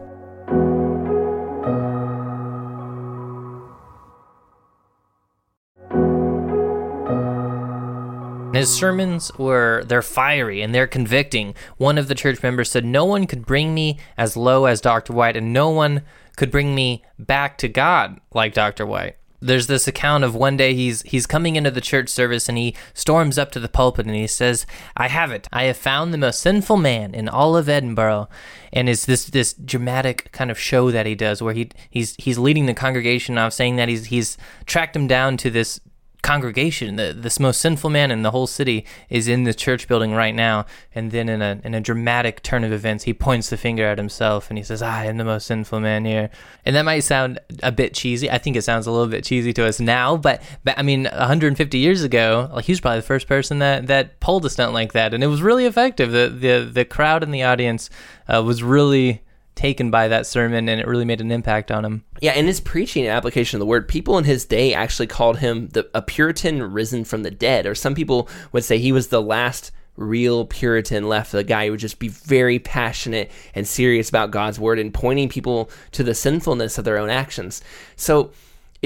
his 8.56 8.74
sermons 8.74 9.30
were 9.36 9.84
they're 9.86 10.00
fiery 10.00 10.62
and 10.62 10.74
they're 10.74 10.86
convicting. 10.86 11.54
One 11.76 11.98
of 11.98 12.08
the 12.08 12.14
church 12.14 12.42
members 12.42 12.70
said, 12.70 12.86
"No 12.86 13.04
one 13.04 13.26
could 13.26 13.44
bring 13.44 13.74
me 13.74 13.98
as 14.16 14.34
low 14.34 14.64
as 14.64 14.80
Dr. 14.80 15.12
Whyte, 15.12 15.36
and 15.36 15.52
no 15.52 15.68
one 15.68 16.02
could 16.36 16.50
bring 16.50 16.74
me 16.74 17.04
back 17.18 17.58
to 17.58 17.68
God 17.68 18.18
like 18.32 18.54
Dr. 18.54 18.86
Whyte." 18.86 19.16
There's 19.40 19.66
this 19.66 19.86
account 19.86 20.24
of 20.24 20.34
one 20.34 20.56
day 20.56 20.74
he's 20.74 21.02
he's 21.02 21.26
coming 21.26 21.56
into 21.56 21.70
the 21.70 21.80
church 21.80 22.08
service 22.08 22.48
and 22.48 22.56
he 22.56 22.74
storms 22.94 23.38
up 23.38 23.52
to 23.52 23.60
the 23.60 23.68
pulpit 23.68 24.06
and 24.06 24.14
he 24.14 24.26
says, 24.26 24.66
"I 24.96 25.08
have 25.08 25.30
it. 25.30 25.48
I 25.52 25.64
have 25.64 25.76
found 25.76 26.12
the 26.12 26.18
most 26.18 26.40
sinful 26.40 26.76
man 26.76 27.14
in 27.14 27.28
all 27.28 27.56
of 27.56 27.68
Edinburgh." 27.68 28.28
And 28.72 28.88
it's 28.88 29.04
this 29.04 29.26
this 29.26 29.52
dramatic 29.52 30.30
kind 30.32 30.50
of 30.50 30.58
show 30.58 30.90
that 30.90 31.06
he 31.06 31.14
does 31.14 31.42
where 31.42 31.54
he 31.54 31.70
he's 31.90 32.14
he's 32.18 32.38
leading 32.38 32.66
the 32.66 32.74
congregation 32.74 33.38
off 33.38 33.52
saying 33.52 33.76
that 33.76 33.88
he's 33.88 34.06
he's 34.06 34.36
tracked 34.64 34.96
him 34.96 35.06
down 35.06 35.36
to 35.38 35.50
this 35.50 35.80
congregation, 36.26 36.96
the 36.96 37.14
this 37.16 37.38
most 37.38 37.60
sinful 37.60 37.88
man 37.88 38.10
in 38.10 38.22
the 38.22 38.32
whole 38.32 38.48
city, 38.48 38.84
is 39.08 39.28
in 39.28 39.44
the 39.44 39.54
church 39.54 39.86
building 39.86 40.12
right 40.12 40.34
now. 40.34 40.66
And 40.92 41.12
then 41.12 41.28
in 41.28 41.40
a 41.40 41.60
in 41.62 41.72
a 41.72 41.80
dramatic 41.80 42.42
turn 42.42 42.64
of 42.64 42.72
events, 42.72 43.04
he 43.04 43.14
points 43.14 43.48
the 43.48 43.56
finger 43.56 43.84
at 43.84 43.96
himself 43.96 44.50
and 44.50 44.58
he 44.58 44.64
says, 44.64 44.82
"I 44.82 45.04
am 45.04 45.18
the 45.18 45.24
most 45.24 45.46
sinful 45.46 45.78
man 45.78 46.04
here." 46.04 46.30
And 46.64 46.74
that 46.74 46.84
might 46.84 47.00
sound 47.00 47.38
a 47.62 47.70
bit 47.70 47.94
cheesy. 47.94 48.28
I 48.28 48.38
think 48.38 48.56
it 48.56 48.62
sounds 48.62 48.88
a 48.88 48.90
little 48.90 49.06
bit 49.06 49.22
cheesy 49.22 49.52
to 49.52 49.64
us 49.64 49.78
now, 49.78 50.16
but 50.16 50.42
but 50.64 50.76
I 50.76 50.82
mean, 50.82 51.04
150 51.04 51.78
years 51.78 52.02
ago, 52.02 52.50
like 52.52 52.64
he 52.64 52.72
was 52.72 52.80
probably 52.80 52.98
the 52.98 53.06
first 53.06 53.28
person 53.28 53.60
that 53.60 53.86
that 53.86 54.18
pulled 54.18 54.44
a 54.44 54.50
stunt 54.50 54.72
like 54.72 54.92
that, 54.94 55.14
and 55.14 55.22
it 55.22 55.28
was 55.28 55.42
really 55.42 55.64
effective. 55.64 56.10
The 56.10 56.28
the 56.28 56.68
the 56.68 56.84
crowd 56.84 57.22
in 57.22 57.30
the 57.30 57.44
audience 57.44 57.88
uh, 58.26 58.42
was 58.42 58.64
really 58.64 59.22
taken 59.56 59.90
by 59.90 60.06
that 60.06 60.26
sermon 60.26 60.68
and 60.68 60.80
it 60.80 60.86
really 60.86 61.04
made 61.04 61.20
an 61.20 61.32
impact 61.32 61.72
on 61.72 61.84
him. 61.84 62.04
Yeah, 62.20 62.34
in 62.34 62.46
his 62.46 62.60
preaching 62.60 63.04
and 63.04 63.12
application 63.12 63.56
of 63.56 63.60
the 63.60 63.66
word, 63.66 63.88
people 63.88 64.18
in 64.18 64.24
his 64.24 64.44
day 64.44 64.72
actually 64.72 65.08
called 65.08 65.38
him 65.38 65.68
the, 65.68 65.88
a 65.94 66.02
Puritan 66.02 66.62
risen 66.62 67.04
from 67.04 67.24
the 67.24 67.30
dead, 67.30 67.66
or 67.66 67.74
some 67.74 67.94
people 67.94 68.28
would 68.52 68.62
say 68.62 68.78
he 68.78 68.92
was 68.92 69.08
the 69.08 69.22
last 69.22 69.72
real 69.96 70.44
Puritan 70.44 71.08
left, 71.08 71.32
the 71.32 71.42
guy 71.42 71.64
who 71.64 71.72
would 71.72 71.80
just 71.80 71.98
be 71.98 72.08
very 72.08 72.58
passionate 72.58 73.30
and 73.54 73.66
serious 73.66 74.08
about 74.10 74.30
God's 74.30 74.60
word 74.60 74.78
and 74.78 74.92
pointing 74.92 75.28
people 75.28 75.70
to 75.92 76.04
the 76.04 76.14
sinfulness 76.14 76.76
of 76.78 76.84
their 76.84 76.98
own 76.98 77.10
actions. 77.10 77.62
So 77.96 78.32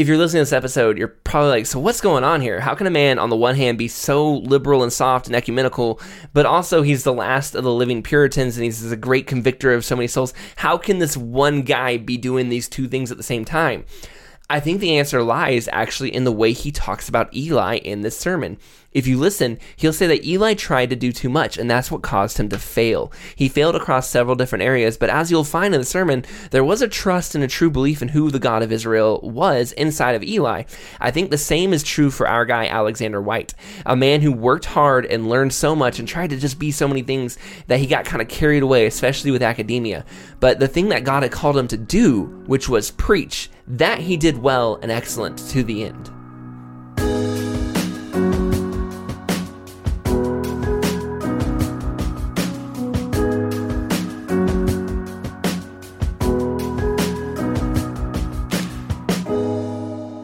if 0.01 0.09
you're 0.09 0.17
listening 0.17 0.41
to 0.41 0.45
this 0.45 0.53
episode, 0.53 0.97
you're 0.97 1.09
probably 1.09 1.51
like, 1.51 1.67
so 1.67 1.79
what's 1.79 2.01
going 2.01 2.25
on 2.25 2.41
here? 2.41 2.59
How 2.61 2.75
can 2.75 2.87
a 2.87 2.91
man, 2.91 3.19
on 3.19 3.29
the 3.29 3.37
one 3.37 3.55
hand, 3.55 3.77
be 3.77 3.89
so 3.89 4.37
liberal 4.39 4.83
and 4.83 4.93
soft 4.93 5.27
and 5.27 5.37
ecumenical, 5.37 6.01
but 6.33 6.47
also 6.47 6.81
he's 6.83 7.05
the 7.05 7.13
last 7.13 7.55
of 7.55 7.65
the 7.65 7.73
living 7.73 8.03
Puritans 8.03 8.57
and 8.57 8.65
he's 8.65 8.91
a 8.91 8.97
great 8.97 9.27
convictor 9.27 9.75
of 9.75 9.85
so 9.85 9.97
many 9.97 10.07
souls? 10.07 10.33
How 10.57 10.79
can 10.79 11.01
this 11.01 11.17
one 11.17 11.63
guy 11.63 11.99
be 11.99 12.17
doing 12.17 12.49
these 12.49 12.69
two 12.69 12.89
things 12.89 13.11
at 13.11 13.19
the 13.19 13.23
same 13.23 13.45
time? 13.45 13.85
I 14.51 14.59
think 14.59 14.81
the 14.81 14.99
answer 14.99 15.23
lies 15.23 15.69
actually 15.71 16.13
in 16.13 16.25
the 16.25 16.33
way 16.33 16.53
he 16.53 16.73
talks 16.73 17.09
about 17.09 17.33
Eli 17.33 17.77
in 17.77 18.01
this 18.01 18.19
sermon. 18.19 18.59
If 18.93 19.07
you 19.07 19.17
listen, 19.17 19.61
he'll 19.77 19.93
say 19.93 20.09
that 20.09 20.25
Eli 20.27 20.55
tried 20.55 20.91
to 20.91 20.97
do 20.97 21.13
too 21.13 21.29
much, 21.29 21.57
and 21.57 21.71
that's 21.71 21.93
what 21.93 22.03
caused 22.03 22.39
him 22.39 22.49
to 22.49 22.59
fail. 22.59 23.13
He 23.37 23.49
failed 23.49 23.77
across 23.77 24.09
several 24.09 24.35
different 24.35 24.65
areas, 24.65 24.97
but 24.97 25.09
as 25.09 25.31
you'll 25.31 25.45
find 25.45 25.73
in 25.73 25.81
the 25.81 25.87
sermon, 25.87 26.25
there 26.51 26.65
was 26.65 26.83
a 26.83 26.89
trust 26.89 27.37
and 27.37 27.45
a 27.45 27.49
true 27.49 27.71
belief 27.71 28.03
in 28.03 28.09
who 28.09 28.33
the 28.33 28.41
God 28.41 28.65
of 28.65 28.73
Israel 28.73 29.21
was 29.23 29.71
inside 29.73 30.17
of 30.17 30.25
Eli. 30.25 30.65
I 30.99 31.13
think 31.13 31.31
the 31.31 31.39
same 31.39 31.73
is 31.73 31.85
true 31.85 32.11
for 32.11 32.27
our 32.27 32.45
guy, 32.45 32.67
Alexander 32.67 33.23
Whyte, 33.23 33.55
a 33.87 33.95
man 33.95 34.21
who 34.21 34.33
worked 34.33 34.65
hard 34.65 35.07
and 35.07 35.29
learned 35.29 35.53
so 35.53 35.77
much 35.77 36.01
and 36.01 36.09
tried 36.09 36.31
to 36.31 36.37
just 36.37 36.59
be 36.59 36.73
so 36.73 36.89
many 36.89 37.03
things 37.03 37.39
that 37.69 37.79
he 37.79 37.87
got 37.87 38.05
kind 38.05 38.21
of 38.21 38.27
carried 38.27 38.65
away, 38.65 38.87
especially 38.87 39.31
with 39.31 39.45
academia. 39.45 40.05
But 40.41 40.59
the 40.59 40.67
thing 40.67 40.89
that 40.89 41.05
God 41.05 41.23
had 41.23 41.31
called 41.31 41.57
him 41.57 41.69
to 41.69 41.77
do, 41.77 42.25
which 42.47 42.69
was 42.69 42.91
preach, 42.91 43.51
that 43.71 44.01
he 44.01 44.17
did 44.17 44.39
well 44.39 44.81
and 44.83 44.91
excellent 44.91 45.39
to 45.39 45.63
the 45.63 45.85
end. 45.85 46.11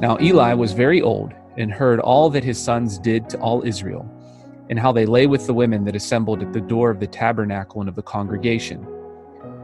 Now 0.01 0.19
Eli 0.21 0.55
was 0.55 0.73
very 0.73 1.01
old 1.01 1.33
and 1.57 1.73
heard 1.73 2.01
all 2.01 2.29
that 2.31 2.43
his 2.43 2.63
sons 2.63 2.99
did 2.99 3.31
to 3.31 3.39
all 3.39 3.63
Israel, 3.63 4.11
and 4.69 4.79
how 4.79 4.91
they 4.91 5.07
lay 5.07 5.27
with 5.27 5.47
the 5.47 5.55
women 5.55 5.85
that 5.85 5.95
assembled 5.95 6.43
at 6.43 6.53
the 6.53 6.61
door 6.61 6.91
of 6.91 6.99
the 6.99 7.07
tabernacle 7.07 7.81
and 7.81 7.89
of 7.89 7.95
the 7.95 8.03
congregation. 8.03 8.85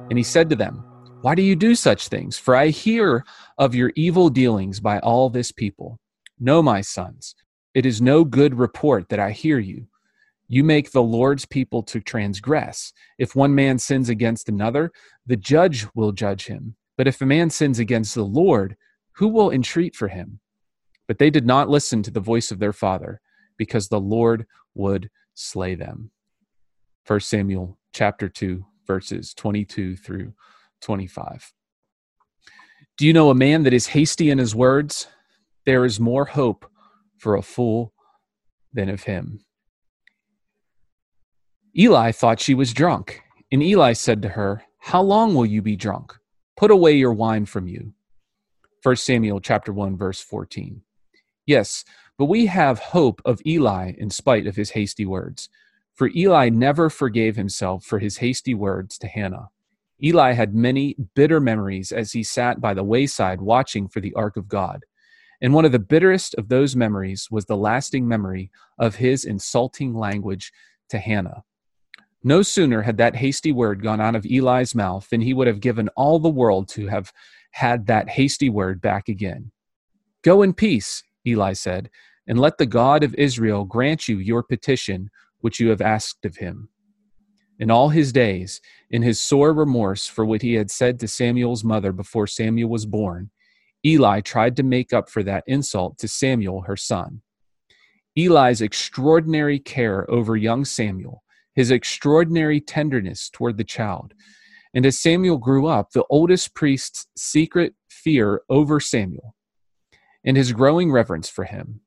And 0.09 0.17
he 0.17 0.23
said 0.23 0.49
to 0.51 0.57
them, 0.57 0.85
Why 1.23 1.37
do 1.37 1.43
you 1.43 1.55
do 1.55 1.77
such 1.77 2.09
things? 2.09 2.37
For 2.37 2.57
I 2.57 2.69
hear 2.69 3.25
of 3.57 3.77
your 3.77 3.93
evil 3.95 4.29
dealings 4.29 4.81
by 4.81 4.99
all 4.99 5.31
this 5.31 5.53
people. 5.53 6.01
No, 6.41 6.61
my 6.61 6.81
sons, 6.81 7.37
it 7.75 7.87
is 7.87 8.03
no 8.03 8.25
good 8.25 8.59
report 8.59 9.09
that 9.09 9.21
I 9.21 9.31
hear 9.31 9.61
you. 9.61 9.87
You 10.49 10.65
make 10.65 10.91
the 10.91 11.03
Lord's 11.03 11.47
people 11.47 11.85
to 11.85 12.01
transgress. 12.01 12.93
If 13.19 13.37
one 13.37 13.55
man 13.55 13.79
sins 13.79 14.09
against 14.09 14.49
another, 14.49 14.91
the 15.25 15.37
judge 15.37 15.87
will 15.95 16.11
judge 16.11 16.47
him. 16.47 16.75
But 16.99 17.07
if 17.07 17.21
a 17.21 17.27
man 17.27 17.51
sins 17.51 17.79
against 17.79 18.17
the 18.17 18.25
Lord, 18.25 18.77
who 19.13 19.29
will 19.29 19.53
entreat 19.53 19.95
for 19.95 20.09
him? 20.09 20.41
But 21.07 21.19
they 21.19 21.31
did 21.31 21.47
not 21.47 21.69
listen 21.69 22.03
to 22.03 22.11
the 22.11 22.19
voice 22.19 22.51
of 22.51 22.59
their 22.59 22.73
father, 22.73 23.21
because 23.57 23.87
the 23.89 24.01
Lord 24.01 24.45
would 24.75 25.09
slay 25.35 25.77
them. 25.77 26.11
1 27.07 27.21
Samuel 27.21 27.79
chapter 27.93 28.29
2, 28.29 28.65
verses 28.89 29.33
22 29.35 29.97
through 29.97 30.33
25. 30.83 31.53
Do 32.99 33.07
you 33.07 33.13
know 33.13 33.31
a 33.31 33.35
man 33.35 33.63
that 33.63 33.73
is 33.73 33.89
hasty 33.89 34.31
in 34.31 34.39
his 34.39 34.55
words? 34.55 35.07
There 35.65 35.85
is 35.85 35.99
more 35.99 36.27
hope 36.27 36.71
for 37.17 37.37
a 37.37 37.43
fool 37.43 37.95
than 38.73 38.89
of 38.89 39.05
him. 39.05 39.45
Eli 41.77 42.13
thought 42.13 42.41
she 42.41 42.55
was 42.55 42.75
drunk, 42.75 43.23
and 43.51 43.63
Eli 43.63 43.93
said 43.93 44.21
to 44.23 44.29
her, 44.31 44.63
How 44.79 45.01
long 45.01 45.35
will 45.35 45.47
you 45.47 45.63
be 45.63 45.77
drunk? 45.77 46.19
Put 46.57 46.71
away 46.71 46.93
your 46.93 47.13
wine 47.13 47.47
from 47.47 47.67
you. 47.67 47.95
1 48.83 48.97
Samuel 48.97 49.41
chapter 49.41 49.73
1 49.73 49.97
verse 49.97 50.21
14. 50.21 50.83
Yes, 51.47 51.85
but 52.19 52.27
we 52.27 52.47
have 52.47 52.79
hope 52.79 53.23
of 53.25 53.41
Eli 53.47 53.93
in 53.97 54.11
spite 54.11 54.47
of 54.47 54.57
his 54.57 54.71
hasty 54.71 55.07
words. 55.07 55.49
For 55.95 56.11
Eli 56.15 56.49
never 56.49 56.91
forgave 56.91 57.37
himself 57.37 57.85
for 57.85 57.99
his 58.01 58.19
hasty 58.19 58.55
words 58.55 58.99
to 58.99 59.07
Hannah. 59.07 59.51
Eli 60.05 60.33
had 60.33 60.55
many 60.55 60.97
bitter 61.15 61.41
memories 61.41 61.93
as 61.93 62.13
he 62.13 62.23
sat 62.23 62.61
by 62.61 62.75
the 62.75 62.83
wayside 62.83 63.41
watching 63.41 63.89
for 63.89 64.01
the 64.01 64.15
ark 64.15 64.37
of 64.37 64.49
God. 64.49 64.85
And 65.41 65.55
one 65.55 65.65
of 65.65 65.73
the 65.73 65.79
bitterest 65.79 66.35
of 66.35 66.49
those 66.49 66.75
memories 66.75 67.29
was 67.31 67.47
the 67.47 67.57
lasting 67.57 68.07
memory 68.07 68.51
of 68.79 68.97
his 68.97 69.25
insulting 69.25 69.95
language 69.95 70.53
to 70.89 70.99
Hannah. 70.99 71.45
No 72.25 72.43
sooner 72.43 72.83
had 72.83 72.97
that 72.99 73.17
hasty 73.17 73.51
word 73.51 73.83
gone 73.83 74.01
out 74.01 74.15
of 74.15 74.25
Eli's 74.25 74.75
mouth 74.75 75.09
than 75.11 75.21
he 75.21 75.35
would 75.35 75.49
have 75.49 75.61
given 75.61 75.89
all 75.91 76.19
the 76.19 76.29
world 76.29 76.69
to 76.71 76.87
have 76.87 77.13
had 77.51 77.87
that 77.87 78.09
hasty 78.09 78.49
word 78.49 78.81
back 78.81 79.09
again. 79.09 79.51
Go 80.23 80.43
in 80.43 80.53
peace, 80.53 81.03
Eli 81.27 81.53
said, 81.53 81.91
and 82.27 82.39
let 82.39 82.59
the 82.59 82.67
God 82.67 83.03
of 83.03 83.15
Israel 83.17 83.65
grant 83.65 84.07
you 84.07 84.19
your 84.19 84.43
petition 84.43 85.11
which 85.41 85.59
you 85.59 85.71
have 85.71 85.81
asked 85.81 86.25
of 86.25 86.37
him. 86.37 86.69
In 87.63 87.71
all 87.71 87.91
his 87.91 88.13
days, 88.13 88.61
in 88.91 89.03
his 89.03 89.21
sore 89.21 89.53
remorse 89.53 90.09
for 90.09 90.25
what 90.25 90.43
he 90.43 90.55
had 90.55 90.69
said 90.69 90.99
to 90.99 91.07
Samuel's 91.07 91.63
mother 91.63 91.93
before 91.93 92.27
Samuel 92.27 92.69
was 92.69 92.87
born, 92.87 93.31
Eli 93.87 94.21
tried 94.21 94.57
to 94.57 94.65
make 94.65 94.93
up 94.93 95.09
for 95.09 95.23
that 95.23 95.45
insult 95.47 95.97
to 95.99 96.09
Samuel, 96.09 96.63
her 96.63 96.77
son. 96.77 97.23
Eli's 98.19 98.61
extraordinary 98.61 99.61
care 99.61 100.11
over 100.11 100.37
young 100.37 100.65
Samuel, 100.65 101.23
his 101.55 101.71
extraordinary 101.71 102.61
tenderness 102.61 103.31
toward 103.31 103.59
the 103.59 103.63
child, 103.63 104.13
and 104.75 104.85
as 104.85 104.99
Samuel 104.99 105.39
grew 105.39 105.69
up, 105.69 105.93
the 105.93 106.05
oldest 106.11 106.57
priest's 106.57 107.07
secret 107.17 107.75
fear 107.89 108.43
over 108.49 108.81
Samuel 108.81 109.37
and 110.25 110.37
his 110.37 110.51
growing 110.51 110.91
reverence 110.91 111.29
for 111.29 111.45
him. 111.45 111.83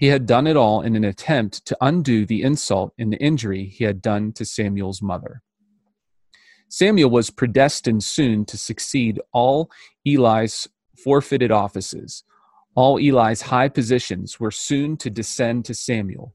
He 0.00 0.06
had 0.06 0.24
done 0.24 0.46
it 0.46 0.56
all 0.56 0.80
in 0.80 0.96
an 0.96 1.04
attempt 1.04 1.66
to 1.66 1.76
undo 1.78 2.24
the 2.24 2.42
insult 2.42 2.94
and 2.98 3.12
the 3.12 3.18
injury 3.18 3.66
he 3.66 3.84
had 3.84 4.00
done 4.00 4.32
to 4.32 4.46
Samuel's 4.46 5.02
mother. 5.02 5.42
Samuel 6.70 7.10
was 7.10 7.28
predestined 7.28 8.02
soon 8.02 8.46
to 8.46 8.56
succeed 8.56 9.20
all 9.34 9.70
Eli's 10.06 10.66
forfeited 11.04 11.50
offices. 11.50 12.24
All 12.74 12.98
Eli's 12.98 13.42
high 13.42 13.68
positions 13.68 14.40
were 14.40 14.50
soon 14.50 14.96
to 14.96 15.10
descend 15.10 15.66
to 15.66 15.74
Samuel. 15.74 16.34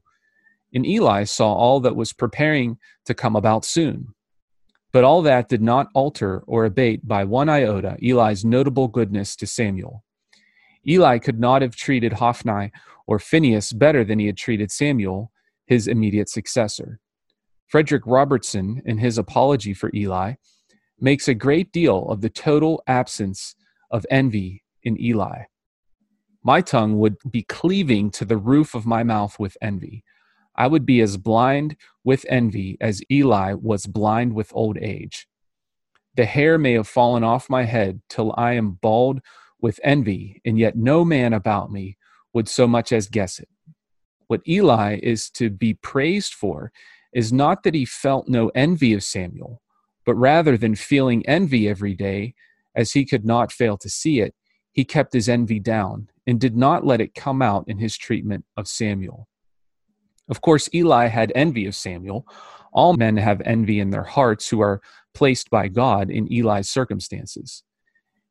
And 0.72 0.86
Eli 0.86 1.24
saw 1.24 1.52
all 1.52 1.80
that 1.80 1.96
was 1.96 2.12
preparing 2.12 2.78
to 3.04 3.14
come 3.14 3.34
about 3.34 3.64
soon. 3.64 4.14
But 4.92 5.02
all 5.02 5.22
that 5.22 5.48
did 5.48 5.60
not 5.60 5.88
alter 5.92 6.44
or 6.46 6.66
abate 6.66 7.08
by 7.08 7.24
one 7.24 7.48
iota 7.48 7.96
Eli's 8.00 8.44
notable 8.44 8.86
goodness 8.86 9.34
to 9.34 9.46
Samuel. 9.48 10.04
Eli 10.86 11.18
could 11.18 11.40
not 11.40 11.62
have 11.62 11.74
treated 11.74 12.12
Hophni 12.12 12.70
or 13.06 13.18
Phinehas 13.18 13.72
better 13.72 14.04
than 14.04 14.18
he 14.18 14.26
had 14.26 14.36
treated 14.36 14.70
Samuel, 14.70 15.32
his 15.66 15.86
immediate 15.88 16.28
successor. 16.28 17.00
Frederick 17.66 18.02
Robertson, 18.06 18.82
in 18.84 18.98
his 18.98 19.18
apology 19.18 19.74
for 19.74 19.90
Eli, 19.94 20.34
makes 21.00 21.28
a 21.28 21.34
great 21.34 21.72
deal 21.72 22.06
of 22.08 22.20
the 22.20 22.30
total 22.30 22.82
absence 22.86 23.54
of 23.90 24.06
envy 24.10 24.62
in 24.82 25.00
Eli. 25.00 25.42
My 26.42 26.60
tongue 26.60 26.98
would 26.98 27.16
be 27.28 27.42
cleaving 27.42 28.10
to 28.12 28.24
the 28.24 28.36
roof 28.36 28.74
of 28.74 28.86
my 28.86 29.02
mouth 29.02 29.38
with 29.38 29.56
envy. 29.60 30.04
I 30.54 30.68
would 30.68 30.86
be 30.86 31.00
as 31.00 31.16
blind 31.16 31.76
with 32.04 32.24
envy 32.28 32.78
as 32.80 33.02
Eli 33.10 33.54
was 33.54 33.86
blind 33.86 34.32
with 34.32 34.52
old 34.54 34.78
age. 34.78 35.26
The 36.14 36.24
hair 36.24 36.56
may 36.56 36.72
have 36.74 36.88
fallen 36.88 37.24
off 37.24 37.50
my 37.50 37.64
head 37.64 38.00
till 38.08 38.32
I 38.38 38.52
am 38.52 38.78
bald 38.80 39.20
with 39.60 39.80
envy, 39.82 40.40
and 40.44 40.58
yet 40.58 40.76
no 40.76 41.04
man 41.04 41.32
about 41.32 41.70
me 41.70 41.98
would 42.36 42.48
so 42.50 42.66
much 42.66 42.92
as 42.92 43.08
guess 43.08 43.38
it. 43.38 43.48
What 44.26 44.46
Eli 44.46 45.00
is 45.02 45.30
to 45.30 45.48
be 45.48 45.72
praised 45.72 46.34
for 46.34 46.70
is 47.14 47.32
not 47.32 47.62
that 47.62 47.72
he 47.72 47.86
felt 47.86 48.28
no 48.28 48.50
envy 48.54 48.92
of 48.92 49.02
Samuel, 49.02 49.62
but 50.04 50.16
rather 50.16 50.58
than 50.58 50.74
feeling 50.74 51.24
envy 51.26 51.66
every 51.66 51.94
day, 51.94 52.34
as 52.74 52.92
he 52.92 53.06
could 53.06 53.24
not 53.24 53.52
fail 53.52 53.78
to 53.78 53.88
see 53.88 54.20
it, 54.20 54.34
he 54.70 54.84
kept 54.84 55.14
his 55.14 55.30
envy 55.30 55.58
down 55.58 56.10
and 56.26 56.38
did 56.38 56.54
not 56.54 56.84
let 56.84 57.00
it 57.00 57.14
come 57.14 57.40
out 57.40 57.64
in 57.68 57.78
his 57.78 57.96
treatment 57.96 58.44
of 58.54 58.68
Samuel. 58.68 59.28
Of 60.28 60.42
course, 60.42 60.68
Eli 60.74 61.06
had 61.06 61.32
envy 61.34 61.64
of 61.64 61.74
Samuel. 61.74 62.26
All 62.70 62.98
men 62.98 63.16
have 63.16 63.40
envy 63.46 63.80
in 63.80 63.88
their 63.88 64.02
hearts 64.02 64.50
who 64.50 64.60
are 64.60 64.82
placed 65.14 65.48
by 65.48 65.68
God 65.68 66.10
in 66.10 66.30
Eli's 66.30 66.68
circumstances. 66.68 67.62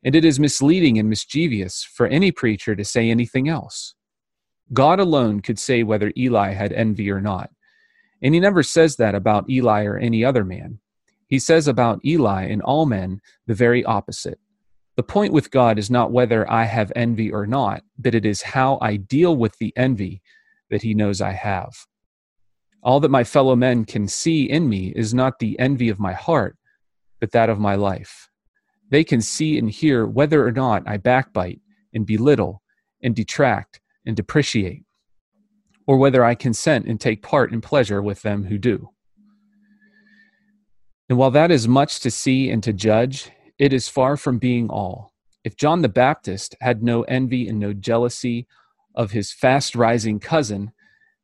And 0.05 0.15
it 0.15 0.23
is 0.23 0.39
misleading 0.39 0.99
and 0.99 1.09
mischievous 1.09 1.83
for 1.83 2.07
any 2.07 2.31
preacher 2.31 2.75
to 2.75 2.85
say 2.85 3.09
anything 3.09 3.49
else. 3.49 3.95
God 4.71 4.99
alone 4.99 5.41
could 5.41 5.59
say 5.59 5.83
whether 5.83 6.13
Eli 6.15 6.53
had 6.53 6.71
envy 6.71 7.11
or 7.11 7.19
not. 7.19 7.49
And 8.21 8.33
he 8.33 8.39
never 8.39 8.63
says 8.63 8.95
that 8.97 9.15
about 9.15 9.49
Eli 9.49 9.83
or 9.83 9.97
any 9.97 10.23
other 10.23 10.45
man. 10.45 10.79
He 11.27 11.39
says 11.39 11.67
about 11.67 12.05
Eli 12.05 12.43
and 12.43 12.61
all 12.61 12.85
men 12.85 13.19
the 13.47 13.55
very 13.55 13.83
opposite. 13.83 14.39
The 14.95 15.03
point 15.03 15.33
with 15.33 15.51
God 15.51 15.77
is 15.77 15.89
not 15.89 16.11
whether 16.11 16.49
I 16.49 16.63
have 16.63 16.91
envy 16.95 17.31
or 17.31 17.45
not, 17.45 17.83
but 17.97 18.15
it 18.15 18.25
is 18.25 18.41
how 18.41 18.77
I 18.81 18.95
deal 18.95 19.35
with 19.35 19.57
the 19.57 19.73
envy 19.75 20.21
that 20.69 20.83
he 20.83 20.93
knows 20.93 21.19
I 21.19 21.31
have. 21.31 21.73
All 22.81 22.99
that 22.99 23.09
my 23.09 23.23
fellow 23.23 23.55
men 23.55 23.85
can 23.85 24.07
see 24.07 24.49
in 24.49 24.69
me 24.69 24.93
is 24.95 25.13
not 25.13 25.39
the 25.39 25.59
envy 25.59 25.89
of 25.89 25.99
my 25.99 26.13
heart, 26.13 26.55
but 27.19 27.31
that 27.31 27.49
of 27.49 27.59
my 27.59 27.75
life. 27.75 28.29
They 28.89 29.03
can 29.03 29.21
see 29.21 29.57
and 29.57 29.69
hear 29.69 30.05
whether 30.05 30.45
or 30.45 30.51
not 30.51 30.83
I 30.87 30.97
backbite 30.97 31.61
and 31.93 32.05
belittle 32.05 32.61
and 33.01 33.15
detract 33.15 33.81
and 34.05 34.15
depreciate, 34.15 34.83
or 35.87 35.97
whether 35.97 36.23
I 36.23 36.35
consent 36.35 36.85
and 36.85 36.99
take 36.99 37.21
part 37.21 37.51
in 37.51 37.61
pleasure 37.61 38.01
with 38.01 38.21
them 38.21 38.45
who 38.45 38.57
do. 38.57 38.89
And 41.09 41.17
while 41.17 41.31
that 41.31 41.51
is 41.51 41.67
much 41.67 41.99
to 42.01 42.11
see 42.11 42.49
and 42.49 42.63
to 42.63 42.73
judge, 42.73 43.31
it 43.59 43.73
is 43.73 43.87
far 43.87 44.17
from 44.17 44.39
being 44.39 44.69
all. 44.69 45.13
If 45.43 45.55
John 45.55 45.81
the 45.81 45.89
Baptist 45.89 46.55
had 46.61 46.81
no 46.81 47.03
envy 47.03 47.47
and 47.47 47.59
no 47.59 47.73
jealousy 47.73 48.47
of 48.95 49.11
his 49.11 49.31
fast 49.31 49.75
rising 49.75 50.19
cousin, 50.19 50.71